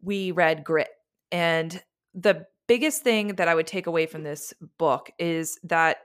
we 0.02 0.32
read 0.32 0.64
grit. 0.64 0.90
And 1.30 1.82
the 2.14 2.46
biggest 2.68 3.02
thing 3.02 3.28
that 3.36 3.48
i 3.48 3.54
would 3.54 3.66
take 3.66 3.86
away 3.86 4.06
from 4.06 4.22
this 4.22 4.52
book 4.78 5.10
is 5.18 5.58
that 5.64 5.98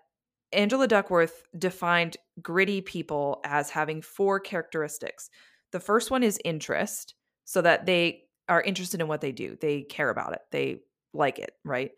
Angela 0.54 0.88
Duckworth 0.88 1.44
defined 1.58 2.18
gritty 2.42 2.82
people 2.82 3.42
as 3.44 3.70
having 3.70 4.02
four 4.02 4.40
characteristics. 4.40 5.30
The 5.72 5.80
first 5.80 6.12
one 6.12 6.24
is 6.24 6.40
interest, 6.46 7.16
so 7.44 7.62
that 7.62 7.86
they 7.86 8.24
are 8.50 8.62
interested 8.62 9.02
in 9.02 9.08
what 9.08 9.22
they 9.22 9.32
do, 9.32 9.58
they 9.60 9.82
care 9.82 10.10
about 10.10 10.34
it, 10.34 10.42
they 10.52 10.82
like 11.14 11.40
it, 11.40 11.52
right? 11.66 11.92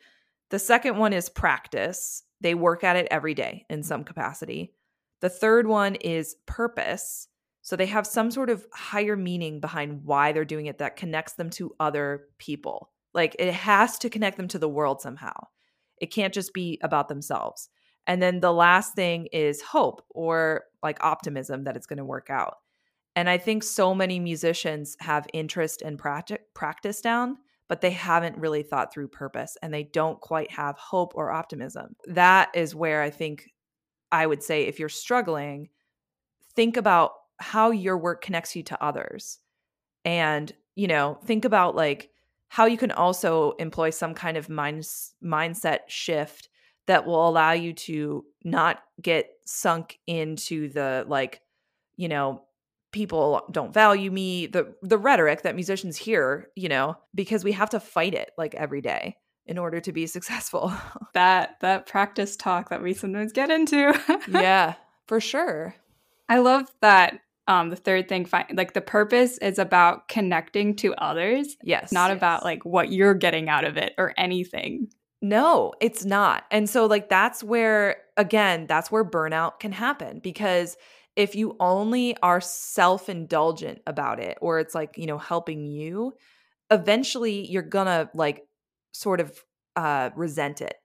The 0.49 0.59
second 0.59 0.97
one 0.97 1.13
is 1.13 1.29
practice, 1.29 2.23
they 2.41 2.55
work 2.55 2.83
at 2.83 2.95
it 2.95 3.07
every 3.11 3.33
day 3.33 3.65
in 3.69 3.83
some 3.83 4.03
capacity. 4.03 4.73
The 5.21 5.29
third 5.29 5.67
one 5.67 5.95
is 5.95 6.35
purpose, 6.45 7.27
so 7.61 7.75
they 7.75 7.85
have 7.87 8.07
some 8.07 8.31
sort 8.31 8.49
of 8.49 8.65
higher 8.73 9.15
meaning 9.15 9.59
behind 9.59 10.05
why 10.05 10.31
they're 10.31 10.45
doing 10.45 10.65
it 10.65 10.79
that 10.79 10.95
connects 10.95 11.33
them 11.33 11.49
to 11.51 11.75
other 11.79 12.25
people. 12.37 12.91
Like 13.13 13.35
it 13.37 13.53
has 13.53 13.99
to 13.99 14.09
connect 14.09 14.37
them 14.37 14.47
to 14.49 14.59
the 14.59 14.69
world 14.69 15.01
somehow. 15.01 15.33
It 15.97 16.07
can't 16.07 16.33
just 16.33 16.53
be 16.53 16.79
about 16.81 17.09
themselves. 17.09 17.69
And 18.07 18.21
then 18.21 18.39
the 18.39 18.53
last 18.53 18.95
thing 18.95 19.27
is 19.27 19.61
hope 19.61 20.03
or 20.09 20.63
like 20.81 21.03
optimism 21.03 21.65
that 21.65 21.75
it's 21.75 21.85
going 21.85 21.97
to 21.97 22.05
work 22.05 22.29
out. 22.29 22.55
And 23.15 23.29
I 23.29 23.37
think 23.37 23.63
so 23.63 23.93
many 23.93 24.19
musicians 24.19 24.95
have 24.99 25.27
interest 25.33 25.81
and 25.81 25.99
practice 26.53 27.01
down, 27.01 27.37
but 27.67 27.81
they 27.81 27.91
haven't 27.91 28.37
really 28.37 28.63
thought 28.63 28.93
through 28.93 29.09
purpose 29.09 29.57
and 29.61 29.73
they 29.73 29.83
don't 29.83 30.19
quite 30.21 30.51
have 30.51 30.77
hope 30.77 31.13
or 31.15 31.31
optimism. 31.31 31.95
That 32.07 32.49
is 32.53 32.73
where 32.73 33.01
I 33.01 33.09
think 33.09 33.49
I 34.11 34.25
would 34.25 34.41
say 34.41 34.63
if 34.63 34.79
you're 34.79 34.89
struggling, 34.89 35.69
think 36.55 36.77
about 36.77 37.11
how 37.37 37.71
your 37.71 37.97
work 37.97 38.21
connects 38.21 38.55
you 38.55 38.63
to 38.63 38.83
others. 38.83 39.39
And, 40.05 40.51
you 40.75 40.87
know, 40.87 41.19
think 41.25 41.45
about 41.45 41.75
like 41.75 42.09
how 42.47 42.65
you 42.65 42.77
can 42.77 42.91
also 42.91 43.51
employ 43.59 43.91
some 43.91 44.13
kind 44.13 44.37
of 44.37 44.49
mind, 44.49 44.83
mindset 45.23 45.79
shift 45.87 46.48
that 46.89 47.05
will 47.05 47.29
allow 47.29 47.51
you 47.51 47.71
to 47.71 48.25
not 48.43 48.81
get 48.99 49.29
sunk 49.45 49.99
into 50.07 50.69
the 50.69 51.05
like 51.07 51.39
you 51.97 52.07
know 52.07 52.41
people 52.91 53.43
don't 53.51 53.71
value 53.71 54.09
me 54.09 54.47
the 54.47 54.73
the 54.81 54.97
rhetoric 54.97 55.43
that 55.43 55.53
musicians 55.53 55.95
hear 55.95 56.49
you 56.55 56.67
know 56.67 56.95
because 57.13 57.43
we 57.43 57.51
have 57.51 57.69
to 57.69 57.79
fight 57.79 58.15
it 58.15 58.31
like 58.39 58.55
every 58.55 58.81
day 58.81 59.15
in 59.45 59.59
order 59.59 59.79
to 59.79 59.91
be 59.91 60.07
successful. 60.17 60.73
That 61.13 61.59
that 61.61 61.85
practice 61.85 62.35
talk 62.35 62.69
that 62.69 62.81
we 62.81 62.93
sometimes 62.93 63.31
get 63.31 63.49
into. 63.49 63.97
Yeah 64.27 64.73
for 65.05 65.19
sure. 65.19 65.75
I 66.27 66.39
love 66.39 66.65
that 66.81 67.19
um 67.47 67.69
the 67.69 67.75
third 67.75 68.09
thing 68.09 68.25
fi- 68.25 68.47
like 68.53 68.73
the 68.73 68.81
purpose 68.81 69.37
is 69.37 69.59
about 69.59 70.07
connecting 70.07 70.75
to 70.77 70.93
others 70.95 71.55
yes 71.63 71.91
not 71.91 72.09
yes. 72.09 72.17
about 72.17 72.43
like 72.43 72.63
what 72.63 72.91
you're 72.91 73.15
getting 73.15 73.49
out 73.49 73.63
of 73.63 73.75
it 73.75 73.93
or 73.97 74.13
anything 74.17 74.87
no, 75.21 75.73
it's 75.81 76.05
not. 76.05 76.45
And 76.49 76.69
so, 76.69 76.85
like, 76.85 77.09
that's 77.09 77.43
where, 77.43 77.97
again, 78.15 78.67
that's 78.67 78.91
where 78.91 79.03
burnout 79.03 79.59
can 79.59 79.71
happen 79.71 80.19
because 80.19 80.77
if 81.15 81.35
you 81.35 81.57
only 81.59 82.15
are 82.23 82.39
self 82.39 83.09
indulgent 83.09 83.81
about 83.85 84.19
it, 84.19 84.37
or 84.41 84.59
it's 84.59 84.73
like, 84.73 84.97
you 84.97 85.05
know, 85.05 85.17
helping 85.17 85.65
you, 85.65 86.13
eventually 86.71 87.45
you're 87.49 87.61
gonna 87.61 88.09
like 88.13 88.45
sort 88.93 89.19
of 89.19 89.43
uh, 89.75 90.11
resent 90.15 90.61
it 90.61 90.75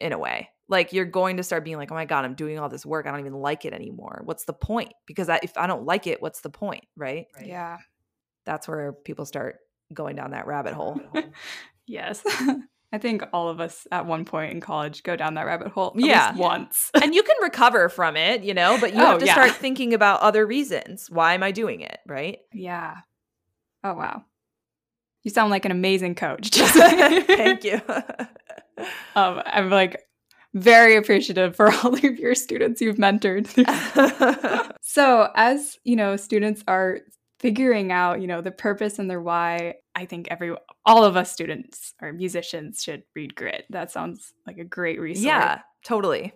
in 0.00 0.12
a 0.12 0.18
way. 0.18 0.50
Like, 0.68 0.92
you're 0.92 1.04
going 1.04 1.36
to 1.36 1.42
start 1.42 1.64
being 1.64 1.76
like, 1.76 1.90
oh 1.90 1.94
my 1.94 2.04
God, 2.04 2.24
I'm 2.24 2.34
doing 2.34 2.58
all 2.58 2.68
this 2.68 2.86
work. 2.86 3.06
I 3.06 3.10
don't 3.10 3.20
even 3.20 3.34
like 3.34 3.64
it 3.64 3.74
anymore. 3.74 4.22
What's 4.24 4.44
the 4.44 4.54
point? 4.54 4.92
Because 5.06 5.28
I, 5.28 5.40
if 5.42 5.58
I 5.58 5.66
don't 5.66 5.84
like 5.84 6.06
it, 6.06 6.22
what's 6.22 6.40
the 6.40 6.50
point? 6.50 6.84
Right? 6.96 7.26
right. 7.36 7.46
Yeah. 7.46 7.78
That's 8.46 8.66
where 8.66 8.92
people 8.92 9.26
start 9.26 9.58
going 9.92 10.16
down 10.16 10.30
that 10.30 10.46
rabbit 10.46 10.72
hole. 10.72 11.00
yes. 11.86 12.22
I 12.94 12.98
think 12.98 13.24
all 13.32 13.48
of 13.48 13.58
us 13.58 13.88
at 13.90 14.06
one 14.06 14.24
point 14.24 14.52
in 14.52 14.60
college 14.60 15.02
go 15.02 15.16
down 15.16 15.34
that 15.34 15.46
rabbit 15.46 15.72
hole 15.72 15.92
yeah. 15.96 16.32
once. 16.36 16.92
and 17.02 17.12
you 17.12 17.24
can 17.24 17.34
recover 17.42 17.88
from 17.88 18.16
it, 18.16 18.44
you 18.44 18.54
know, 18.54 18.78
but 18.80 18.94
you 18.94 19.02
oh, 19.02 19.06
have 19.06 19.18
to 19.18 19.26
yeah. 19.26 19.32
start 19.32 19.50
thinking 19.50 19.92
about 19.92 20.20
other 20.20 20.46
reasons. 20.46 21.10
Why 21.10 21.34
am 21.34 21.42
I 21.42 21.50
doing 21.50 21.80
it? 21.80 21.98
Right? 22.06 22.38
Yeah. 22.52 22.98
Oh, 23.82 23.94
wow. 23.94 24.22
You 25.24 25.32
sound 25.32 25.50
like 25.50 25.64
an 25.64 25.72
amazing 25.72 26.14
coach. 26.14 26.50
Thank 26.52 27.64
you. 27.64 27.80
um, 29.16 29.42
I'm 29.44 29.70
like 29.70 30.00
very 30.52 30.94
appreciative 30.94 31.56
for 31.56 31.72
all 31.72 31.94
of 31.94 32.04
your 32.04 32.36
students 32.36 32.80
you've 32.80 32.94
mentored. 32.94 33.48
so, 34.82 35.32
as 35.34 35.78
you 35.82 35.96
know, 35.96 36.14
students 36.14 36.62
are 36.68 37.00
figuring 37.44 37.92
out, 37.92 38.22
you 38.22 38.26
know, 38.26 38.40
the 38.40 38.50
purpose 38.50 38.98
and 38.98 39.10
their 39.10 39.20
why, 39.20 39.74
I 39.94 40.06
think 40.06 40.28
every 40.30 40.56
all 40.86 41.04
of 41.04 41.16
us 41.16 41.30
students 41.30 41.92
or 42.00 42.12
musicians 42.12 42.82
should 42.82 43.02
read 43.14 43.34
Grit. 43.34 43.66
That 43.68 43.90
sounds 43.90 44.32
like 44.46 44.56
a 44.56 44.64
great 44.64 44.98
resource. 44.98 45.26
Yeah, 45.26 45.60
totally. 45.84 46.32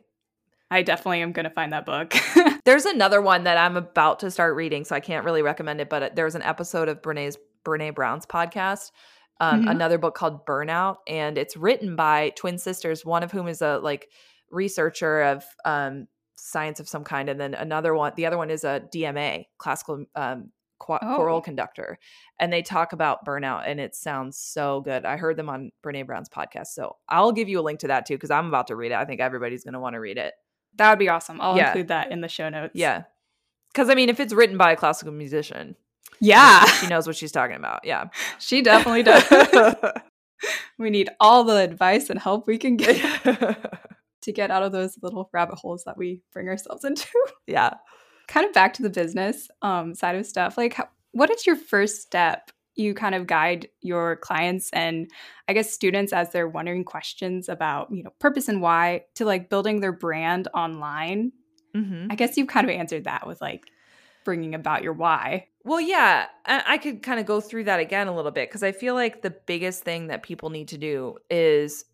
I 0.71 0.83
definitely 0.83 1.23
am 1.23 1.33
going 1.33 1.45
to 1.45 1.51
find 1.51 1.73
that 1.73 1.87
book. 1.87 2.15
there's 2.67 2.85
another 2.85 3.23
one 3.23 3.45
that 3.45 3.57
I'm 3.57 3.79
about 3.79 4.19
to 4.21 4.31
start 4.31 4.55
reading, 4.55 4.85
so 4.85 4.95
I 4.95 5.01
can't 5.01 5.25
really 5.25 5.41
recommend 5.41 5.81
it, 5.81 5.89
but 5.89 6.03
uh, 6.03 6.11
there's 6.15 6.35
an 6.35 6.43
episode 6.43 6.91
of 6.91 7.01
Brene's 7.01 7.39
Brene 7.65 7.95
Brown's 7.95 8.27
podcast 8.27 8.91
um, 9.41 9.61
mm-hmm. 9.61 9.69
another 9.69 9.99
book 9.99 10.15
called 10.15 10.45
Burnout, 10.47 10.97
and 11.07 11.39
it's 11.39 11.57
written 11.57 11.97
by 11.97 12.31
twin 12.31 12.59
sisters, 12.59 13.05
one 13.05 13.23
of 13.23 13.31
whom 13.33 13.49
is 13.49 13.63
a 13.63 13.79
like 13.79 14.09
researcher 14.51 15.23
of 15.23 15.45
um, 15.65 16.09
science 16.37 16.81
of 16.81 16.89
some 16.89 17.05
kind, 17.05 17.29
and 17.29 17.41
then 17.41 17.55
another 17.55 17.95
one, 17.95 18.13
the 18.17 18.27
other 18.27 18.37
one 18.37 18.51
is 18.51 18.65
a 18.65 18.83
DMA, 18.93 19.45
classical 19.59 20.05
um, 20.17 20.51
qu- 20.79 20.99
oh. 21.01 21.17
choral 21.17 21.41
conductor, 21.41 21.99
and 22.39 22.53
they 22.53 22.63
talk 22.63 22.93
about 22.93 23.25
burnout, 23.25 23.65
and 23.67 23.81
it 23.81 23.95
sounds 23.95 24.39
so 24.39 24.81
good. 24.81 25.05
I 25.05 25.17
heard 25.17 25.37
them 25.37 25.49
on 25.49 25.71
Brene 25.85 26.07
Brown's 26.07 26.29
podcast, 26.29 26.69
so 26.69 26.97
I'll 27.09 27.33
give 27.33 27.49
you 27.49 27.61
a 27.61 27.63
link 27.63 27.81
to 27.81 27.89
that 27.89 28.07
too 28.07 28.15
because 28.15 28.31
I'm 28.31 28.47
about 28.47 28.69
to 28.69 28.77
read 28.77 28.93
it. 28.93 28.97
I 28.97 29.05
think 29.05 29.21
everybody's 29.21 29.65
going 29.65 29.75
to 29.75 29.81
want 29.81 29.95
to 29.95 30.01
read 30.01 30.19
it. 30.19 30.35
That 30.77 30.91
would 30.91 30.99
be 30.99 31.09
awesome. 31.09 31.41
I'll 31.41 31.57
yeah. 31.57 31.69
include 31.69 31.89
that 31.89 32.13
in 32.13 32.21
the 32.21 32.29
show 32.29 32.49
notes. 32.49 32.73
Yeah, 32.75 33.05
because 33.73 33.91
I 33.91 33.95
mean, 33.95 34.09
if 34.09 34.21
it's 34.21 34.33
written 34.33 34.57
by 34.57 34.73
a 34.73 34.77
classical 34.77 35.13
musician, 35.13 35.77
yeah. 36.21 36.65
She 36.65 36.87
knows 36.87 37.07
what 37.07 37.17
she's 37.17 37.33
talking 37.33 37.57
about. 37.57 37.85
Yeah. 37.85 38.07
She 38.39 38.63
definitely 38.63 39.03
does. 39.03 39.75
we 40.79 40.91
need 40.91 41.11
all 41.21 41.45
the 41.45 41.57
advice 41.57 42.11
and 42.11 42.19
help 42.19 42.47
we 42.47 42.59
can 42.59 42.77
get 42.77 42.97
to 44.23 44.33
get 44.33 44.51
out 44.51 44.63
of 44.63 44.73
those 44.73 44.97
little 45.03 45.29
rabbit 45.33 45.59
holes 45.59 45.85
that 45.85 45.97
we 45.97 46.23
bring 46.33 46.49
ourselves 46.49 46.85
into. 46.85 47.09
Yeah. 47.47 47.75
Kind 48.29 48.47
of 48.47 48.53
back 48.53 48.75
to 48.75 48.83
the 48.83 48.91
business 48.91 49.49
um, 49.63 49.95
side 49.95 50.15
of 50.15 50.27
stuff. 50.27 50.57
Like, 50.57 50.75
how, 50.75 50.89
what 51.13 51.31
is 51.31 51.47
your 51.47 51.57
first 51.57 52.03
step? 52.03 52.51
You 52.77 52.95
kind 52.95 53.17
of 53.17 53.27
guide 53.27 53.69
your 53.81 54.17
clients 54.17 54.71
and 54.73 55.11
I 55.49 55.53
guess 55.53 55.73
students 55.73 56.13
as 56.13 56.31
they're 56.31 56.47
wondering 56.47 56.85
questions 56.85 57.49
about, 57.49 57.91
you 57.91 58.05
know, 58.05 58.13
purpose 58.21 58.47
and 58.47 58.63
why 58.63 59.07
to 59.17 59.25
like 59.25 59.51
building 59.51 59.81
their 59.81 59.91
brand 59.91 60.47
online. 60.55 61.33
Mm-hmm. 61.75 62.07
I 62.11 62.15
guess 62.15 62.37
you've 62.37 62.47
kind 62.47 62.71
of 62.71 62.77
answered 62.77 63.05
that 63.05 63.27
with 63.27 63.41
like 63.41 63.65
bringing 64.25 64.55
about 64.55 64.85
your 64.85 64.93
why. 64.93 65.49
Well, 65.65 65.81
yeah, 65.81 66.27
I 66.47 66.79
could 66.79 67.03
kind 67.03 67.19
of 67.19 67.27
go 67.27 67.41
through 67.41 67.65
that 67.65 67.81
again 67.81 68.07
a 68.07 68.15
little 68.15 68.31
bit 68.31 68.49
because 68.49 68.63
I 68.63 68.73
feel 68.73 68.95
like 68.95 69.23
the 69.23 69.31
biggest 69.31 69.83
thing 69.83 70.07
that 70.07 70.23
people 70.23 70.51
need 70.51 70.69
to 70.69 70.79
do 70.79 71.17
is 71.29 71.85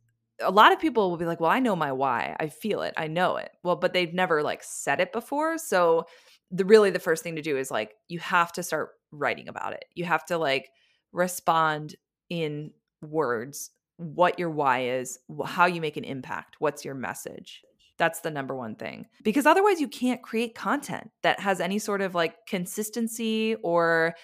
a 0.41 0.51
lot 0.51 0.73
of 0.73 0.81
people 0.81 1.11
will 1.11 1.17
be 1.17 1.27
like, 1.27 1.41
"Well, 1.41 1.51
I 1.51 1.61
know 1.61 1.77
my 1.77 1.93
why. 1.93 2.37
I 2.41 2.49
feel 2.49 2.83
it. 2.83 2.95
I 2.97 3.07
know 3.07 3.37
it." 3.37 3.51
Well, 3.63 3.77
but 3.77 3.93
they've 3.93 4.13
never 4.13 4.43
like 4.43 4.63
said 4.63 5.01
it 5.01 5.13
before. 5.13 5.59
So, 5.59 6.07
the 6.51 6.65
really 6.65 6.91
the 6.91 6.99
first 6.99 7.23
thing 7.23 7.37
to 7.37 7.43
do 7.43 7.57
is 7.57 7.71
like 7.71 7.95
you 8.09 8.19
have 8.21 8.53
to 8.53 8.63
start 8.63 8.91
writing 9.13 9.49
about 9.49 9.73
it. 9.73 9.85
You 9.95 10.05
have 10.05 10.25
to 10.27 10.39
like 10.39 10.71
respond 11.13 11.95
in 12.29 12.73
words 13.01 13.71
what 13.97 14.39
your 14.39 14.51
why 14.51 14.87
is, 14.87 15.19
how 15.45 15.67
you 15.67 15.81
make 15.81 15.97
an 15.97 16.05
impact, 16.05 16.57
what's 16.59 16.85
your 16.85 16.95
message. 16.95 17.63
That's 17.97 18.21
the 18.21 18.31
number 18.31 18.57
one 18.57 18.75
thing. 18.75 19.07
Because 19.23 19.47
otherwise, 19.47 19.81
you 19.81 19.89
can't 19.89 20.21
create 20.23 20.55
content 20.55 21.11
that 21.23 21.39
has 21.41 21.61
any 21.61 21.79
sort 21.79 22.01
of 22.01 22.15
like 22.15 22.35
consistency 22.49 23.55
or 23.63 24.15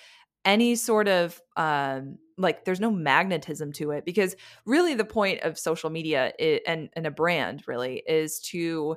any 0.45 0.75
sort 0.75 1.07
of 1.07 1.41
um, 1.57 2.19
like 2.41 2.65
there's 2.65 2.81
no 2.81 2.91
magnetism 2.91 3.73
to 3.75 3.91
it 3.91 4.05
because 4.05 4.37
really 4.67 4.95
the 4.95 5.05
point 5.05 5.43
of 5.43 5.59
social 5.59 5.91
media 5.91 6.33
is, 6.39 6.61
and 6.67 6.89
and 6.95 7.07
a 7.07 7.11
brand 7.11 7.65
really 7.67 8.03
is 8.07 8.41
to 8.41 8.97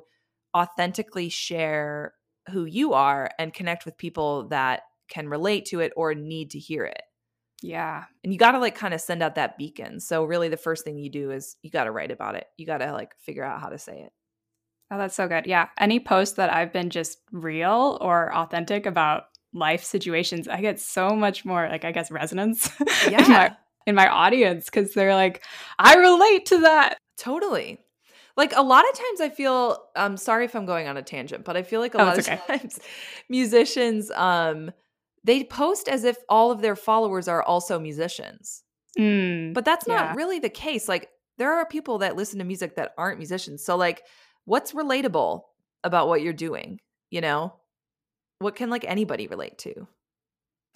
authentically 0.56 1.28
share 1.28 2.14
who 2.50 2.64
you 2.64 2.92
are 2.92 3.30
and 3.38 3.54
connect 3.54 3.84
with 3.84 3.96
people 3.98 4.48
that 4.48 4.82
can 5.08 5.28
relate 5.28 5.66
to 5.66 5.80
it 5.80 5.92
or 5.96 6.14
need 6.14 6.50
to 6.50 6.58
hear 6.58 6.84
it. 6.84 7.02
Yeah. 7.62 8.04
And 8.22 8.32
you 8.32 8.38
got 8.38 8.52
to 8.52 8.58
like 8.58 8.74
kind 8.74 8.92
of 8.92 9.00
send 9.00 9.22
out 9.22 9.36
that 9.36 9.56
beacon. 9.56 10.00
So 10.00 10.24
really 10.24 10.48
the 10.48 10.56
first 10.56 10.84
thing 10.84 10.98
you 10.98 11.10
do 11.10 11.30
is 11.30 11.56
you 11.62 11.70
got 11.70 11.84
to 11.84 11.90
write 11.90 12.10
about 12.10 12.34
it. 12.34 12.46
You 12.58 12.66
got 12.66 12.78
to 12.78 12.92
like 12.92 13.14
figure 13.18 13.44
out 13.44 13.60
how 13.60 13.70
to 13.70 13.78
say 13.78 14.02
it. 14.02 14.12
Oh, 14.90 14.98
that's 14.98 15.14
so 15.14 15.26
good. 15.26 15.46
Yeah. 15.46 15.68
Any 15.78 15.98
post 15.98 16.36
that 16.36 16.52
I've 16.52 16.72
been 16.72 16.90
just 16.90 17.18
real 17.32 17.96
or 18.00 18.34
authentic 18.34 18.84
about 18.84 19.24
life 19.54 19.84
situations, 19.84 20.48
I 20.48 20.60
get 20.60 20.80
so 20.80 21.16
much 21.16 21.44
more, 21.44 21.68
like, 21.68 21.84
I 21.84 21.92
guess, 21.92 22.10
resonance 22.10 22.70
yeah. 23.08 23.24
in, 23.24 23.30
my, 23.30 23.56
in 23.86 23.94
my 23.94 24.08
audience 24.08 24.66
because 24.66 24.92
they're 24.92 25.14
like, 25.14 25.42
I 25.78 25.94
relate 25.94 26.46
to 26.46 26.60
that. 26.62 26.98
Totally. 27.16 27.78
Like 28.36 28.52
a 28.56 28.62
lot 28.62 28.84
of 28.88 28.96
times 28.96 29.20
I 29.20 29.28
feel 29.28 29.78
I'm 29.94 30.12
um, 30.12 30.16
sorry 30.16 30.44
if 30.44 30.56
I'm 30.56 30.66
going 30.66 30.88
on 30.88 30.96
a 30.96 31.02
tangent, 31.02 31.44
but 31.44 31.56
I 31.56 31.62
feel 31.62 31.80
like 31.80 31.94
a 31.94 32.00
oh, 32.00 32.04
lot 32.04 32.18
of 32.18 32.28
okay. 32.28 32.40
times 32.58 32.80
musicians 33.28 34.10
um 34.10 34.72
they 35.22 35.44
post 35.44 35.88
as 35.88 36.04
if 36.04 36.18
all 36.28 36.50
of 36.50 36.60
their 36.60 36.76
followers 36.76 37.28
are 37.28 37.42
also 37.42 37.78
musicians. 37.78 38.62
Mm, 38.98 39.54
but 39.54 39.64
that's 39.64 39.86
not 39.86 40.10
yeah. 40.10 40.14
really 40.14 40.38
the 40.38 40.50
case. 40.50 40.88
Like 40.88 41.08
there 41.38 41.52
are 41.54 41.66
people 41.66 41.98
that 41.98 42.16
listen 42.16 42.40
to 42.40 42.44
music 42.44 42.76
that 42.76 42.92
aren't 42.98 43.18
musicians. 43.18 43.64
So 43.64 43.76
like 43.76 44.02
what's 44.44 44.72
relatable 44.72 45.42
about 45.82 46.08
what 46.08 46.20
you're 46.22 46.32
doing? 46.32 46.80
You 47.10 47.20
know, 47.20 47.54
what 48.44 48.54
can 48.54 48.70
like 48.70 48.84
anybody 48.86 49.26
relate 49.26 49.58
to? 49.58 49.88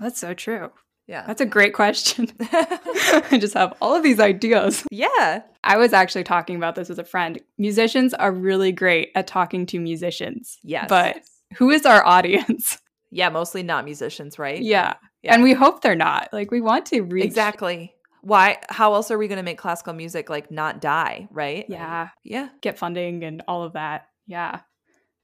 That's 0.01 0.19
so 0.19 0.35
true. 0.35 0.71
Yeah. 1.07 1.25
That's 1.27 1.41
a 1.41 1.47
great 1.47 1.73
question. 1.73 2.33
I 2.41 3.39
just 3.41 3.55
have 3.55 3.75
all 3.81 3.95
of 3.95 4.03
these 4.03 4.21
ideas. 4.21 4.85
Yeah. 4.91 5.43
I 5.65 5.77
was 5.79 5.93
actually 5.93 6.25
talking 6.25 6.57
about 6.57 6.75
this 6.75 6.89
with 6.89 6.99
a 6.99 7.05
friend. 7.05 7.41
Musicians 7.57 8.13
are 8.15 8.33
really 8.33 8.73
great 8.73 9.11
at 9.15 9.27
talking 9.27 9.65
to 9.67 9.79
musicians. 9.79 10.59
Yes. 10.63 10.87
But 10.89 11.23
who 11.57 11.71
is 11.71 11.87
our 11.87 12.05
audience? 12.05 12.79
Yeah, 13.11 13.31
mostly 13.31 13.63
not 13.63 13.87
musicians, 13.87 14.39
right? 14.39 14.61
Yeah. 14.61 14.97
yeah. 15.23 15.33
And 15.33 15.43
we 15.43 15.55
hope 15.55 15.81
they're 15.81 15.95
not. 15.95 16.29
Like 16.31 16.51
we 16.51 16.61
want 16.61 16.85
to 16.89 17.01
reach 17.01 17.25
Exactly 17.25 17.95
why 18.21 18.59
how 18.69 18.95
else 18.95 19.11
are 19.11 19.19
we 19.19 19.29
going 19.29 19.39
to 19.39 19.43
make 19.43 19.59
classical 19.59 19.93
music 19.93 20.29
like 20.29 20.51
not 20.51 20.81
die 20.81 21.29
right 21.31 21.67
yeah 21.69 22.09
yeah 22.25 22.49
get 22.61 22.79
funding 22.79 23.25
and 23.25 23.43
all 23.47 23.63
of 23.63 23.75
that 23.75 24.09
yeah 24.27 24.61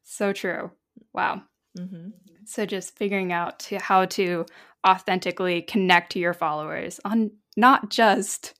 so 0.04 0.32
true 0.32 0.70
wow 1.12 1.42
mm-hmm. 1.76 2.08
so 2.44 2.66
just 2.66 2.96
figuring 2.96 3.32
out 3.32 3.58
to 3.58 3.78
how 3.78 4.04
to 4.04 4.44
authentically 4.86 5.62
connect 5.62 6.12
to 6.12 6.18
your 6.18 6.34
followers 6.34 7.00
on 7.04 7.30
not 7.56 7.90
just 7.90 8.54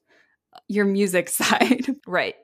your 0.68 0.84
music 0.84 1.28
side 1.28 1.86
right 2.06 2.36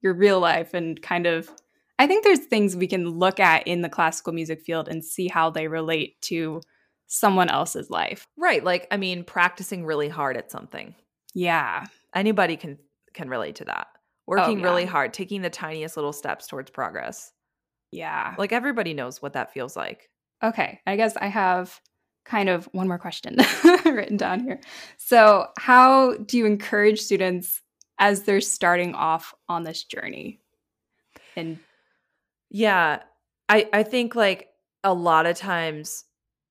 your 0.00 0.14
real 0.14 0.40
life 0.40 0.74
and 0.74 1.00
kind 1.02 1.26
of 1.26 1.50
i 1.98 2.06
think 2.06 2.24
there's 2.24 2.40
things 2.40 2.76
we 2.76 2.86
can 2.86 3.08
look 3.08 3.38
at 3.38 3.66
in 3.66 3.82
the 3.82 3.88
classical 3.88 4.32
music 4.32 4.60
field 4.60 4.88
and 4.88 5.04
see 5.04 5.28
how 5.28 5.50
they 5.50 5.68
relate 5.68 6.20
to 6.22 6.60
someone 7.06 7.50
else's 7.50 7.90
life 7.90 8.26
right 8.36 8.64
like 8.64 8.86
i 8.90 8.96
mean 8.96 9.22
practicing 9.22 9.84
really 9.84 10.08
hard 10.08 10.36
at 10.36 10.50
something 10.50 10.94
yeah. 11.34 11.86
Anybody 12.14 12.56
can 12.56 12.78
can 13.14 13.28
relate 13.28 13.56
to 13.56 13.64
that. 13.66 13.88
Working 14.26 14.58
oh, 14.58 14.60
yeah. 14.60 14.64
really 14.64 14.84
hard, 14.84 15.12
taking 15.12 15.42
the 15.42 15.50
tiniest 15.50 15.96
little 15.96 16.12
steps 16.12 16.46
towards 16.46 16.70
progress. 16.70 17.32
Yeah. 17.92 18.34
Like 18.38 18.52
everybody 18.52 18.94
knows 18.94 19.22
what 19.22 19.34
that 19.34 19.52
feels 19.52 19.76
like. 19.76 20.10
Okay. 20.42 20.80
I 20.86 20.96
guess 20.96 21.16
I 21.16 21.26
have 21.28 21.80
kind 22.24 22.48
of 22.48 22.68
one 22.72 22.88
more 22.88 22.98
question 22.98 23.36
written 23.84 24.16
down 24.16 24.40
here. 24.40 24.60
So, 24.96 25.46
how 25.58 26.16
do 26.16 26.38
you 26.38 26.46
encourage 26.46 27.00
students 27.00 27.62
as 27.98 28.22
they're 28.22 28.40
starting 28.40 28.94
off 28.94 29.34
on 29.48 29.62
this 29.62 29.84
journey? 29.84 30.40
And 31.36 31.58
yeah, 32.50 33.02
I 33.48 33.68
I 33.72 33.82
think 33.82 34.14
like 34.14 34.48
a 34.84 34.92
lot 34.92 35.26
of 35.26 35.36
times 35.36 36.04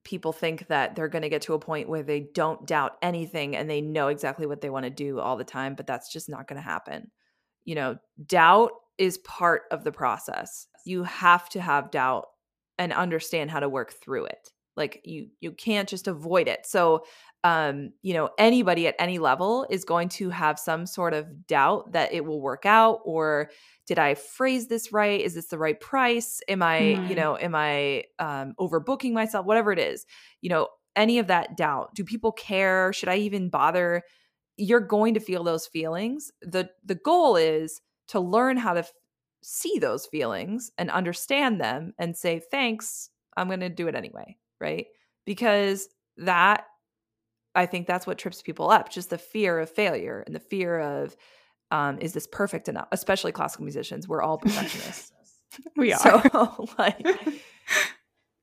people 0.04 0.34
think 0.34 0.68
that 0.68 0.96
they're 0.96 1.08
going 1.08 1.22
to 1.22 1.30
get 1.30 1.44
to 1.44 1.54
a 1.54 1.60
point 1.60 1.88
where 1.88 2.02
they 2.02 2.22
don't 2.34 2.66
doubt 2.66 2.98
anything 3.02 3.56
and 3.56 3.70
they 3.70 3.82
know 3.82 4.08
exactly 4.08 4.48
what 4.48 4.62
they 4.62 4.70
want 4.70 4.84
to 4.84 4.90
do 4.90 5.20
all 5.20 5.38
the 5.38 5.44
time, 5.44 5.76
but 5.76 5.86
that's 5.86 6.12
just 6.12 6.28
not 6.28 6.48
going 6.48 6.56
to 6.60 6.68
happen. 6.68 7.12
You 7.66 7.76
know, 7.76 7.98
doubt 8.26 8.72
is 8.98 9.20
part 9.20 9.64
of 9.72 9.84
the 9.84 9.92
process. 9.92 10.68
You 10.86 11.04
have 11.04 11.50
to 11.50 11.62
have 11.62 11.92
doubt 11.92 12.28
and 12.78 12.94
understand 12.94 13.52
how 13.52 13.60
to 13.60 13.70
work 13.70 13.94
through 13.94 14.26
it. 14.26 14.50
Like 14.78 15.02
you 15.04 15.28
you 15.40 15.52
can't 15.52 15.90
just 15.90 16.08
avoid 16.08 16.48
it. 16.48 16.66
So 16.66 17.04
um, 17.44 17.94
you 18.04 18.14
know, 18.14 18.30
anybody 18.38 18.88
at 18.88 18.96
any 19.00 19.18
level 19.18 19.66
is 19.70 19.84
going 19.84 20.10
to 20.10 20.30
have 20.30 20.60
some 20.60 20.86
sort 20.86 21.14
of 21.14 21.48
doubt 21.48 21.94
that 21.94 22.14
it 22.14 22.24
will 22.24 22.40
work 22.40 22.66
out 22.66 23.00
or 23.04 23.50
did 23.88 23.98
I 23.98 24.14
phrase 24.14 24.68
this 24.68 24.94
right? 24.94 25.20
Is 25.20 25.34
this 25.34 25.48
the 25.48 25.58
right 25.58 25.80
price? 25.80 26.40
Am 26.48 26.62
I, 26.62 26.80
mm. 26.80 27.10
you 27.10 27.16
know, 27.16 27.38
am 27.38 27.56
I 27.56 28.04
um, 28.20 28.54
overbooking 28.60 29.14
myself? 29.14 29.46
Whatever 29.46 29.72
it 29.72 29.80
is, 29.80 30.06
you 30.42 30.50
know, 30.50 30.68
any 30.96 31.18
of 31.18 31.28
that 31.28 31.58
doubt. 31.58 31.96
Do 31.96 32.04
people 32.04 32.32
care? 32.32 32.94
Should 32.94 33.10
I 33.10 33.18
even 33.18 33.50
bother? 33.50 34.04
You're 34.58 34.80
going 34.80 35.16
to 35.16 35.20
feel 35.20 35.44
those 35.44 35.66
feelings. 35.66 36.32
the 36.42 36.70
The 36.86 36.96
goal 36.96 37.38
is 37.38 37.82
to 38.10 38.20
learn 38.20 38.58
how 38.58 38.74
to 38.74 38.86
see 39.44 39.80
those 39.80 40.06
feelings 40.06 40.72
and 40.78 40.90
understand 40.92 41.60
them, 41.60 41.94
and 41.98 42.16
say 42.16 42.40
thanks. 42.40 43.10
I'm 43.38 43.48
going 43.48 43.62
to 43.62 43.70
do 43.70 43.88
it 43.88 43.96
anyway, 43.96 44.38
right? 44.60 44.88
Because 45.26 45.88
that 46.18 46.66
I 47.56 47.66
think 47.66 47.88
that's 47.88 48.08
what 48.08 48.18
trips 48.18 48.42
people 48.42 48.70
up, 48.70 48.90
just 48.90 49.10
the 49.10 49.18
fear 49.18 49.60
of 49.60 49.70
failure 49.70 50.24
and 50.26 50.36
the 50.36 50.40
fear 50.40 50.80
of 50.80 51.16
um, 51.70 52.00
is 52.00 52.14
this 52.14 52.28
perfect 52.28 52.68
enough? 52.68 52.88
Especially 52.92 53.32
classical 53.32 53.64
musicians, 53.64 54.08
we're 54.08 54.22
all 54.22 54.38
perfectionists. 54.38 55.12
we 55.78 55.94
are. 55.94 56.00
So 56.00 56.68
like 56.78 57.06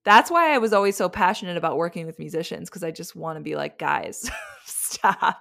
that's 0.05 0.31
why 0.31 0.55
I 0.55 0.59
was 0.59 0.73
always 0.73 0.97
so 0.97 1.09
passionate 1.09 1.57
about 1.57 1.77
working 1.77 2.07
with 2.07 2.19
musicians 2.19 2.69
because 2.69 2.83
I 2.83 2.91
just 2.91 3.15
want 3.15 3.37
to 3.39 3.43
be 3.43 3.57
like, 3.57 3.79
guys, 3.79 4.31
stop. 4.65 5.39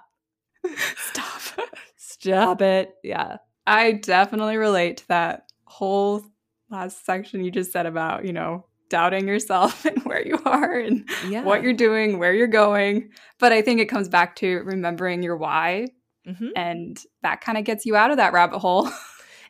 Stop. 0.96 1.68
Stop 1.96 2.62
it. 2.62 2.94
Yeah. 3.02 3.36
I 3.68 3.92
definitely 3.92 4.56
relate 4.56 4.98
to 4.98 5.08
that 5.08 5.46
whole 5.64 6.22
last 6.70 7.04
section 7.04 7.44
you 7.44 7.50
just 7.50 7.72
said 7.72 7.86
about, 7.86 8.24
you 8.24 8.32
know, 8.32 8.66
doubting 8.90 9.28
yourself 9.28 9.84
and 9.84 10.02
where 10.04 10.26
you 10.26 10.38
are 10.44 10.78
and 10.78 11.08
Yeah. 11.28 11.42
what 11.44 11.62
you're 11.62 11.72
doing, 11.74 12.18
where 12.18 12.32
you're 12.34 12.46
going. 12.46 13.10
But 13.38 13.52
I 13.52 13.62
think 13.62 13.80
it 13.80 13.86
comes 13.86 14.08
back 14.08 14.36
to 14.36 14.58
remembering 14.64 15.22
your 15.22 15.36
why. 15.36 15.88
Mhm. 16.26 16.50
And 16.56 16.98
that 17.22 17.40
kind 17.40 17.56
of 17.58 17.64
gets 17.64 17.86
you 17.86 17.96
out 17.96 18.10
of 18.10 18.16
that 18.18 18.32
rabbit 18.32 18.58
hole. 18.58 18.88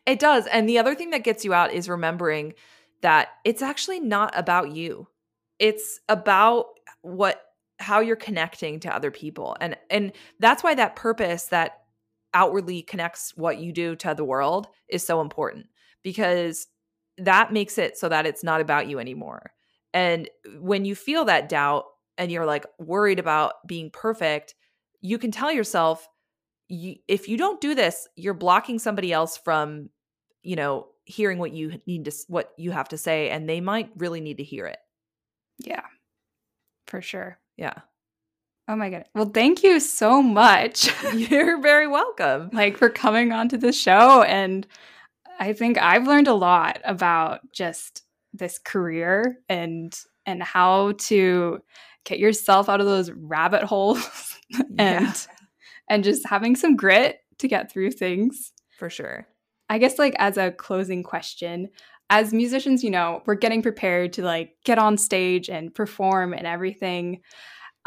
It 0.07 0.20
does. 0.20 0.46
And 0.46 0.66
the 0.66 0.78
other 0.78 0.94
thing 0.94 1.11
that 1.11 1.22
gets 1.22 1.44
you 1.44 1.52
out 1.52 1.70
is 1.70 1.87
remembering 1.87 2.54
that 3.02 3.28
it's 3.44 3.61
actually 3.61 4.00
not 4.00 4.33
about 4.35 4.72
you. 4.72 5.07
It's 5.59 6.00
about 6.09 6.66
what 7.02 7.42
how 7.78 8.00
you're 8.00 8.16
connecting 8.16 8.81
to 8.81 8.94
other 8.94 9.11
people. 9.11 9.54
And 9.61 9.76
and 9.90 10.12
that's 10.40 10.62
why 10.64 10.74
that 10.76 10.96
purpose 10.96 11.44
that 11.48 11.83
outwardly 12.34 12.82
connects 12.82 13.32
what 13.36 13.58
you 13.58 13.72
do 13.72 13.96
to 13.96 14.14
the 14.14 14.24
world 14.24 14.68
is 14.88 15.04
so 15.04 15.20
important 15.20 15.66
because 16.02 16.66
that 17.18 17.52
makes 17.52 17.78
it 17.78 17.98
so 17.98 18.08
that 18.08 18.26
it's 18.26 18.44
not 18.44 18.60
about 18.60 18.88
you 18.88 18.98
anymore. 18.98 19.52
And 19.92 20.28
uh, 20.46 20.60
when 20.60 20.84
you 20.84 20.94
feel 20.94 21.24
that 21.24 21.48
doubt 21.48 21.84
and 22.16 22.30
you're 22.30 22.46
like 22.46 22.66
worried 22.78 23.18
about 23.18 23.54
being 23.66 23.90
perfect, 23.90 24.54
you 25.00 25.18
can 25.18 25.30
tell 25.30 25.52
yourself 25.52 26.06
you, 26.68 26.96
if 27.08 27.28
you 27.28 27.36
don't 27.36 27.60
do 27.60 27.74
this, 27.74 28.06
you're 28.14 28.34
blocking 28.34 28.78
somebody 28.78 29.12
else 29.12 29.36
from, 29.36 29.88
you 30.42 30.56
know, 30.56 30.88
hearing 31.04 31.38
what 31.38 31.52
you 31.52 31.80
need 31.86 32.04
to 32.04 32.12
what 32.28 32.52
you 32.58 32.70
have 32.70 32.88
to 32.88 32.98
say 32.98 33.30
and 33.30 33.48
they 33.48 33.62
might 33.62 33.90
really 33.96 34.20
need 34.20 34.36
to 34.36 34.44
hear 34.44 34.66
it. 34.66 34.78
yeah, 35.58 35.82
for 36.86 37.00
sure. 37.00 37.38
Yeah. 37.56 37.74
Oh 38.70 38.76
my 38.76 38.90
God. 38.90 39.04
Well, 39.14 39.31
thank 39.33 39.62
you 39.62 39.81
so 39.81 40.22
much. 40.22 40.90
You're 41.14 41.61
very 41.61 41.87
welcome. 41.87 42.50
like 42.52 42.76
for 42.76 42.90
coming 42.90 43.33
onto 43.33 43.57
the 43.57 43.72
show 43.72 44.22
and 44.22 44.66
i 45.40 45.52
think 45.52 45.78
i've 45.78 46.07
learned 46.07 46.26
a 46.26 46.35
lot 46.35 46.81
about 46.85 47.40
just 47.52 48.02
this 48.33 48.59
career 48.59 49.38
and 49.48 49.96
and 50.26 50.42
how 50.42 50.92
to 50.98 51.61
get 52.04 52.18
yourself 52.18 52.68
out 52.68 52.81
of 52.81 52.87
those 52.87 53.11
rabbit 53.12 53.62
holes 53.62 54.37
and 54.78 55.07
Yeah. 55.07 55.12
and 55.88 56.02
just 56.04 56.26
having 56.26 56.57
some 56.57 56.74
grit 56.76 57.20
to 57.38 57.46
get 57.48 57.70
through 57.70 57.92
things 57.92 58.52
For 58.78 58.90
sure. 58.90 59.28
i 59.68 59.78
guess 59.78 59.96
like 59.98 60.16
as 60.18 60.37
a 60.37 60.50
closing 60.50 61.04
question 61.04 61.68
as 62.11 62.33
musicians 62.35 62.83
you 62.83 62.90
know 62.90 63.22
we're 63.24 63.35
getting 63.37 63.62
prepared 63.62 64.14
to 64.14 64.22
like 64.22 64.57
get 64.64 64.78
on 64.78 64.98
stage 64.98 65.48
and 65.48 65.72
perform 65.72 66.33
and 66.33 66.46
everything 66.48 67.20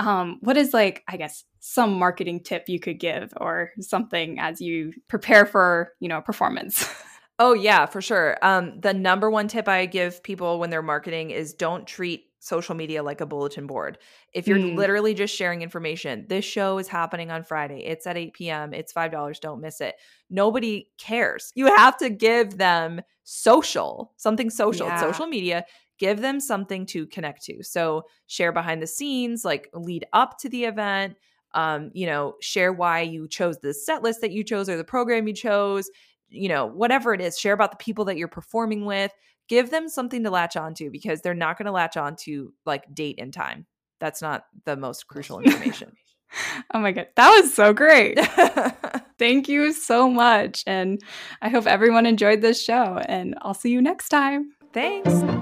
um, 0.02 0.38
what 0.42 0.58
is 0.58 0.74
like 0.74 1.04
i 1.08 1.16
guess 1.18 1.44
some 1.60 1.94
marketing 2.00 2.40
tip 2.44 2.68
you 2.68 2.80
could 2.80 3.00
give 3.00 3.32
or 3.38 3.72
something 3.80 4.40
as 4.40 4.60
you 4.60 4.92
prepare 5.08 5.46
for 5.46 5.94
you 6.00 6.10
know 6.10 6.18
a 6.18 6.22
performance 6.22 6.86
Oh 7.44 7.54
yeah, 7.54 7.88
for 7.88 8.04
sure. 8.04 8.38
Um, 8.44 8.80
the 8.82 8.94
number 8.94 9.28
one 9.32 9.48
tip 9.48 9.68
I 9.68 9.88
give 9.88 10.22
people 10.22 10.60
when 10.60 10.70
they're 10.70 10.84
marketing 10.84 11.32
is 11.32 11.56
don't 11.56 11.88
treat 11.88 12.26
social 12.38 12.76
media 12.76 13.02
like 13.02 13.20
a 13.20 13.26
bulletin 13.26 13.66
board. 13.66 13.98
If 14.32 14.48
you're 14.48 14.60
Mm. 14.60 14.76
literally 14.76 15.16
just 15.16 15.36
sharing 15.36 15.64
information, 15.64 16.28
this 16.30 16.46
show 16.46 16.78
is 16.78 16.88
happening 16.88 17.32
on 17.32 17.44
Friday. 17.44 17.80
It's 17.84 18.06
at 18.06 18.16
8 18.16 18.34
p.m. 18.34 18.74
It's 18.76 18.92
five 18.94 19.12
dollars. 19.12 19.40
Don't 19.40 19.60
miss 19.60 19.82
it. 19.82 19.96
Nobody 20.30 20.90
cares. 21.00 21.52
You 21.56 21.66
have 21.76 21.98
to 21.98 22.12
give 22.12 22.60
them 22.60 23.02
social, 23.24 24.14
something 24.18 24.52
social, 24.52 24.88
Yeah. 24.88 25.00
social 25.02 25.26
media. 25.26 25.66
Give 26.02 26.20
them 26.20 26.40
something 26.40 26.88
to 26.88 27.06
connect 27.06 27.44
to. 27.44 27.62
So 27.62 28.06
share 28.26 28.52
behind 28.52 28.82
the 28.82 28.88
scenes, 28.88 29.46
like 29.46 29.70
lead 29.72 30.08
up 30.14 30.40
to 30.40 30.50
the 30.50 30.66
event. 30.66 31.16
Um, 31.54 31.92
you 31.94 32.08
know, 32.08 32.38
share 32.42 32.74
why 32.74 33.02
you 33.02 33.28
chose 33.28 33.60
the 33.60 33.72
set 33.72 34.02
list 34.02 34.22
that 34.22 34.32
you 34.32 34.44
chose 34.44 34.68
or 34.68 34.78
the 34.78 34.84
program 34.84 35.28
you 35.28 35.36
chose 35.36 35.92
you 36.32 36.48
know, 36.48 36.66
whatever 36.66 37.14
it 37.14 37.22
is, 37.22 37.38
share 37.38 37.54
about 37.54 37.72
the 37.72 37.78
people 37.78 38.06
that 38.06 38.18
you're 38.18 38.28
performing 38.28 38.86
with. 38.86 39.12
Give 39.48 39.70
them 39.70 39.90
something 39.90 40.24
to 40.24 40.32
latch 40.32 40.56
onto 40.56 40.90
because 40.90 41.22
they're 41.22 41.34
not 41.34 41.58
going 41.58 41.66
to 41.68 41.72
latch 41.72 41.98
onto 41.98 42.54
like 42.66 42.96
date 42.96 43.20
and 43.20 43.34
time. 43.34 43.68
That's 44.00 44.22
not 44.22 44.46
the 44.64 44.78
most 44.78 45.08
crucial 45.08 45.40
information. 45.42 45.92
oh 46.74 46.80
my 46.80 46.94
god 46.94 47.10
that 47.18 47.30
was 47.42 47.54
so 47.54 47.74
great 47.74 48.18
thank 49.20 49.50
you 49.50 49.74
so 49.74 50.10
much 50.10 50.64
and 50.66 51.02
i 51.42 51.50
hope 51.50 51.68
everyone 51.68 52.06
enjoyed 52.06 52.40
this 52.40 52.64
show 52.64 53.02
and 53.10 53.36
i'll 53.42 53.54
see 53.54 53.70
you 53.70 53.82
next 53.82 54.08
time 54.08 54.50
Thanks. 54.74 55.41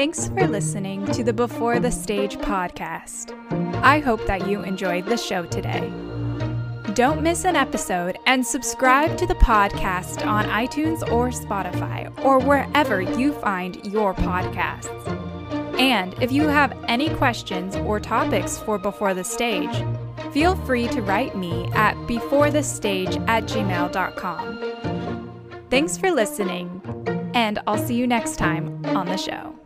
Thanks 0.00 0.28
for 0.28 0.48
listening 0.48 1.04
to 1.12 1.22
the 1.22 1.34
Before 1.34 1.78
the 1.78 1.90
Stage 1.90 2.38
podcast. 2.38 3.34
I 3.82 3.98
hope 3.98 4.24
that 4.24 4.48
you 4.48 4.62
enjoyed 4.62 5.04
the 5.04 5.18
show 5.18 5.44
today. 5.44 5.92
Don't 6.94 7.20
miss 7.20 7.44
an 7.44 7.54
episode 7.54 8.16
and 8.24 8.46
subscribe 8.46 9.18
to 9.18 9.26
the 9.26 9.34
podcast 9.34 10.26
on 10.26 10.46
iTunes 10.46 11.02
or 11.12 11.28
Spotify 11.28 12.10
or 12.24 12.38
wherever 12.38 13.02
you 13.02 13.34
find 13.34 13.84
your 13.92 14.14
podcasts. 14.14 14.88
And 15.78 16.14
if 16.22 16.32
you 16.32 16.48
have 16.48 16.82
any 16.88 17.10
questions 17.16 17.76
or 17.76 18.00
topics 18.00 18.56
for 18.56 18.78
Before 18.78 19.12
the 19.12 19.22
Stage, 19.22 19.84
feel 20.32 20.56
free 20.64 20.88
to 20.88 21.02
write 21.02 21.36
me 21.36 21.66
at 21.74 21.94
beforethestage 22.08 23.22
at 23.28 23.44
gmail.com. 23.44 24.56
Thanks 25.68 25.98
for 25.98 26.10
listening, 26.10 26.80
and 27.34 27.58
I'll 27.66 27.76
see 27.76 27.96
you 27.96 28.06
next 28.06 28.36
time 28.36 28.82
on 28.86 29.04
the 29.04 29.18
show. 29.18 29.59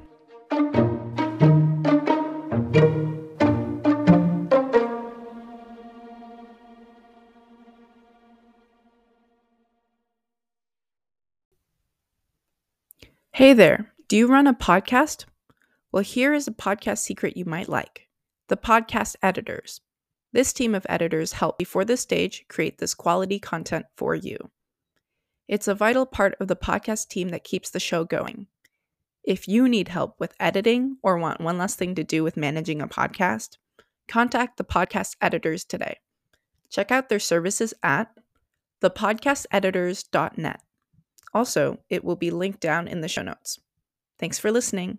Hey 13.32 13.52
there, 13.52 13.92
do 14.06 14.16
you 14.16 14.28
run 14.28 14.46
a 14.46 14.54
podcast? 14.54 15.24
Well, 15.90 16.04
here 16.04 16.32
is 16.32 16.46
a 16.46 16.52
podcast 16.52 16.98
secret 16.98 17.36
you 17.36 17.44
might 17.44 17.68
like 17.68 18.08
the 18.48 18.56
podcast 18.56 19.16
editors. 19.22 19.80
This 20.32 20.52
team 20.52 20.74
of 20.74 20.86
editors 20.88 21.32
help 21.32 21.58
Before 21.58 21.84
the 21.84 21.96
Stage 21.96 22.44
create 22.48 22.78
this 22.78 22.94
quality 22.94 23.38
content 23.38 23.86
for 23.96 24.14
you. 24.14 24.50
It's 25.48 25.68
a 25.68 25.74
vital 25.74 26.06
part 26.06 26.36
of 26.38 26.48
the 26.48 26.56
podcast 26.56 27.08
team 27.08 27.30
that 27.30 27.44
keeps 27.44 27.70
the 27.70 27.80
show 27.80 28.04
going. 28.04 28.46
If 29.24 29.48
you 29.48 29.68
need 29.68 29.88
help 29.88 30.20
with 30.20 30.34
editing 30.38 30.98
or 31.02 31.18
want 31.18 31.40
one 31.40 31.56
less 31.56 31.74
thing 31.74 31.94
to 31.94 32.04
do 32.04 32.22
with 32.22 32.36
managing 32.36 32.82
a 32.82 32.86
podcast, 32.86 33.56
contact 34.06 34.58
the 34.58 34.64
podcast 34.64 35.16
editors 35.20 35.64
today. 35.64 35.98
Check 36.68 36.90
out 36.92 37.08
their 37.08 37.18
services 37.18 37.72
at 37.82 38.12
thepodcasteditors.net. 38.82 40.60
Also, 41.32 41.78
it 41.88 42.04
will 42.04 42.16
be 42.16 42.30
linked 42.30 42.60
down 42.60 42.86
in 42.86 43.00
the 43.00 43.08
show 43.08 43.22
notes. 43.22 43.58
Thanks 44.18 44.38
for 44.38 44.52
listening. 44.52 44.98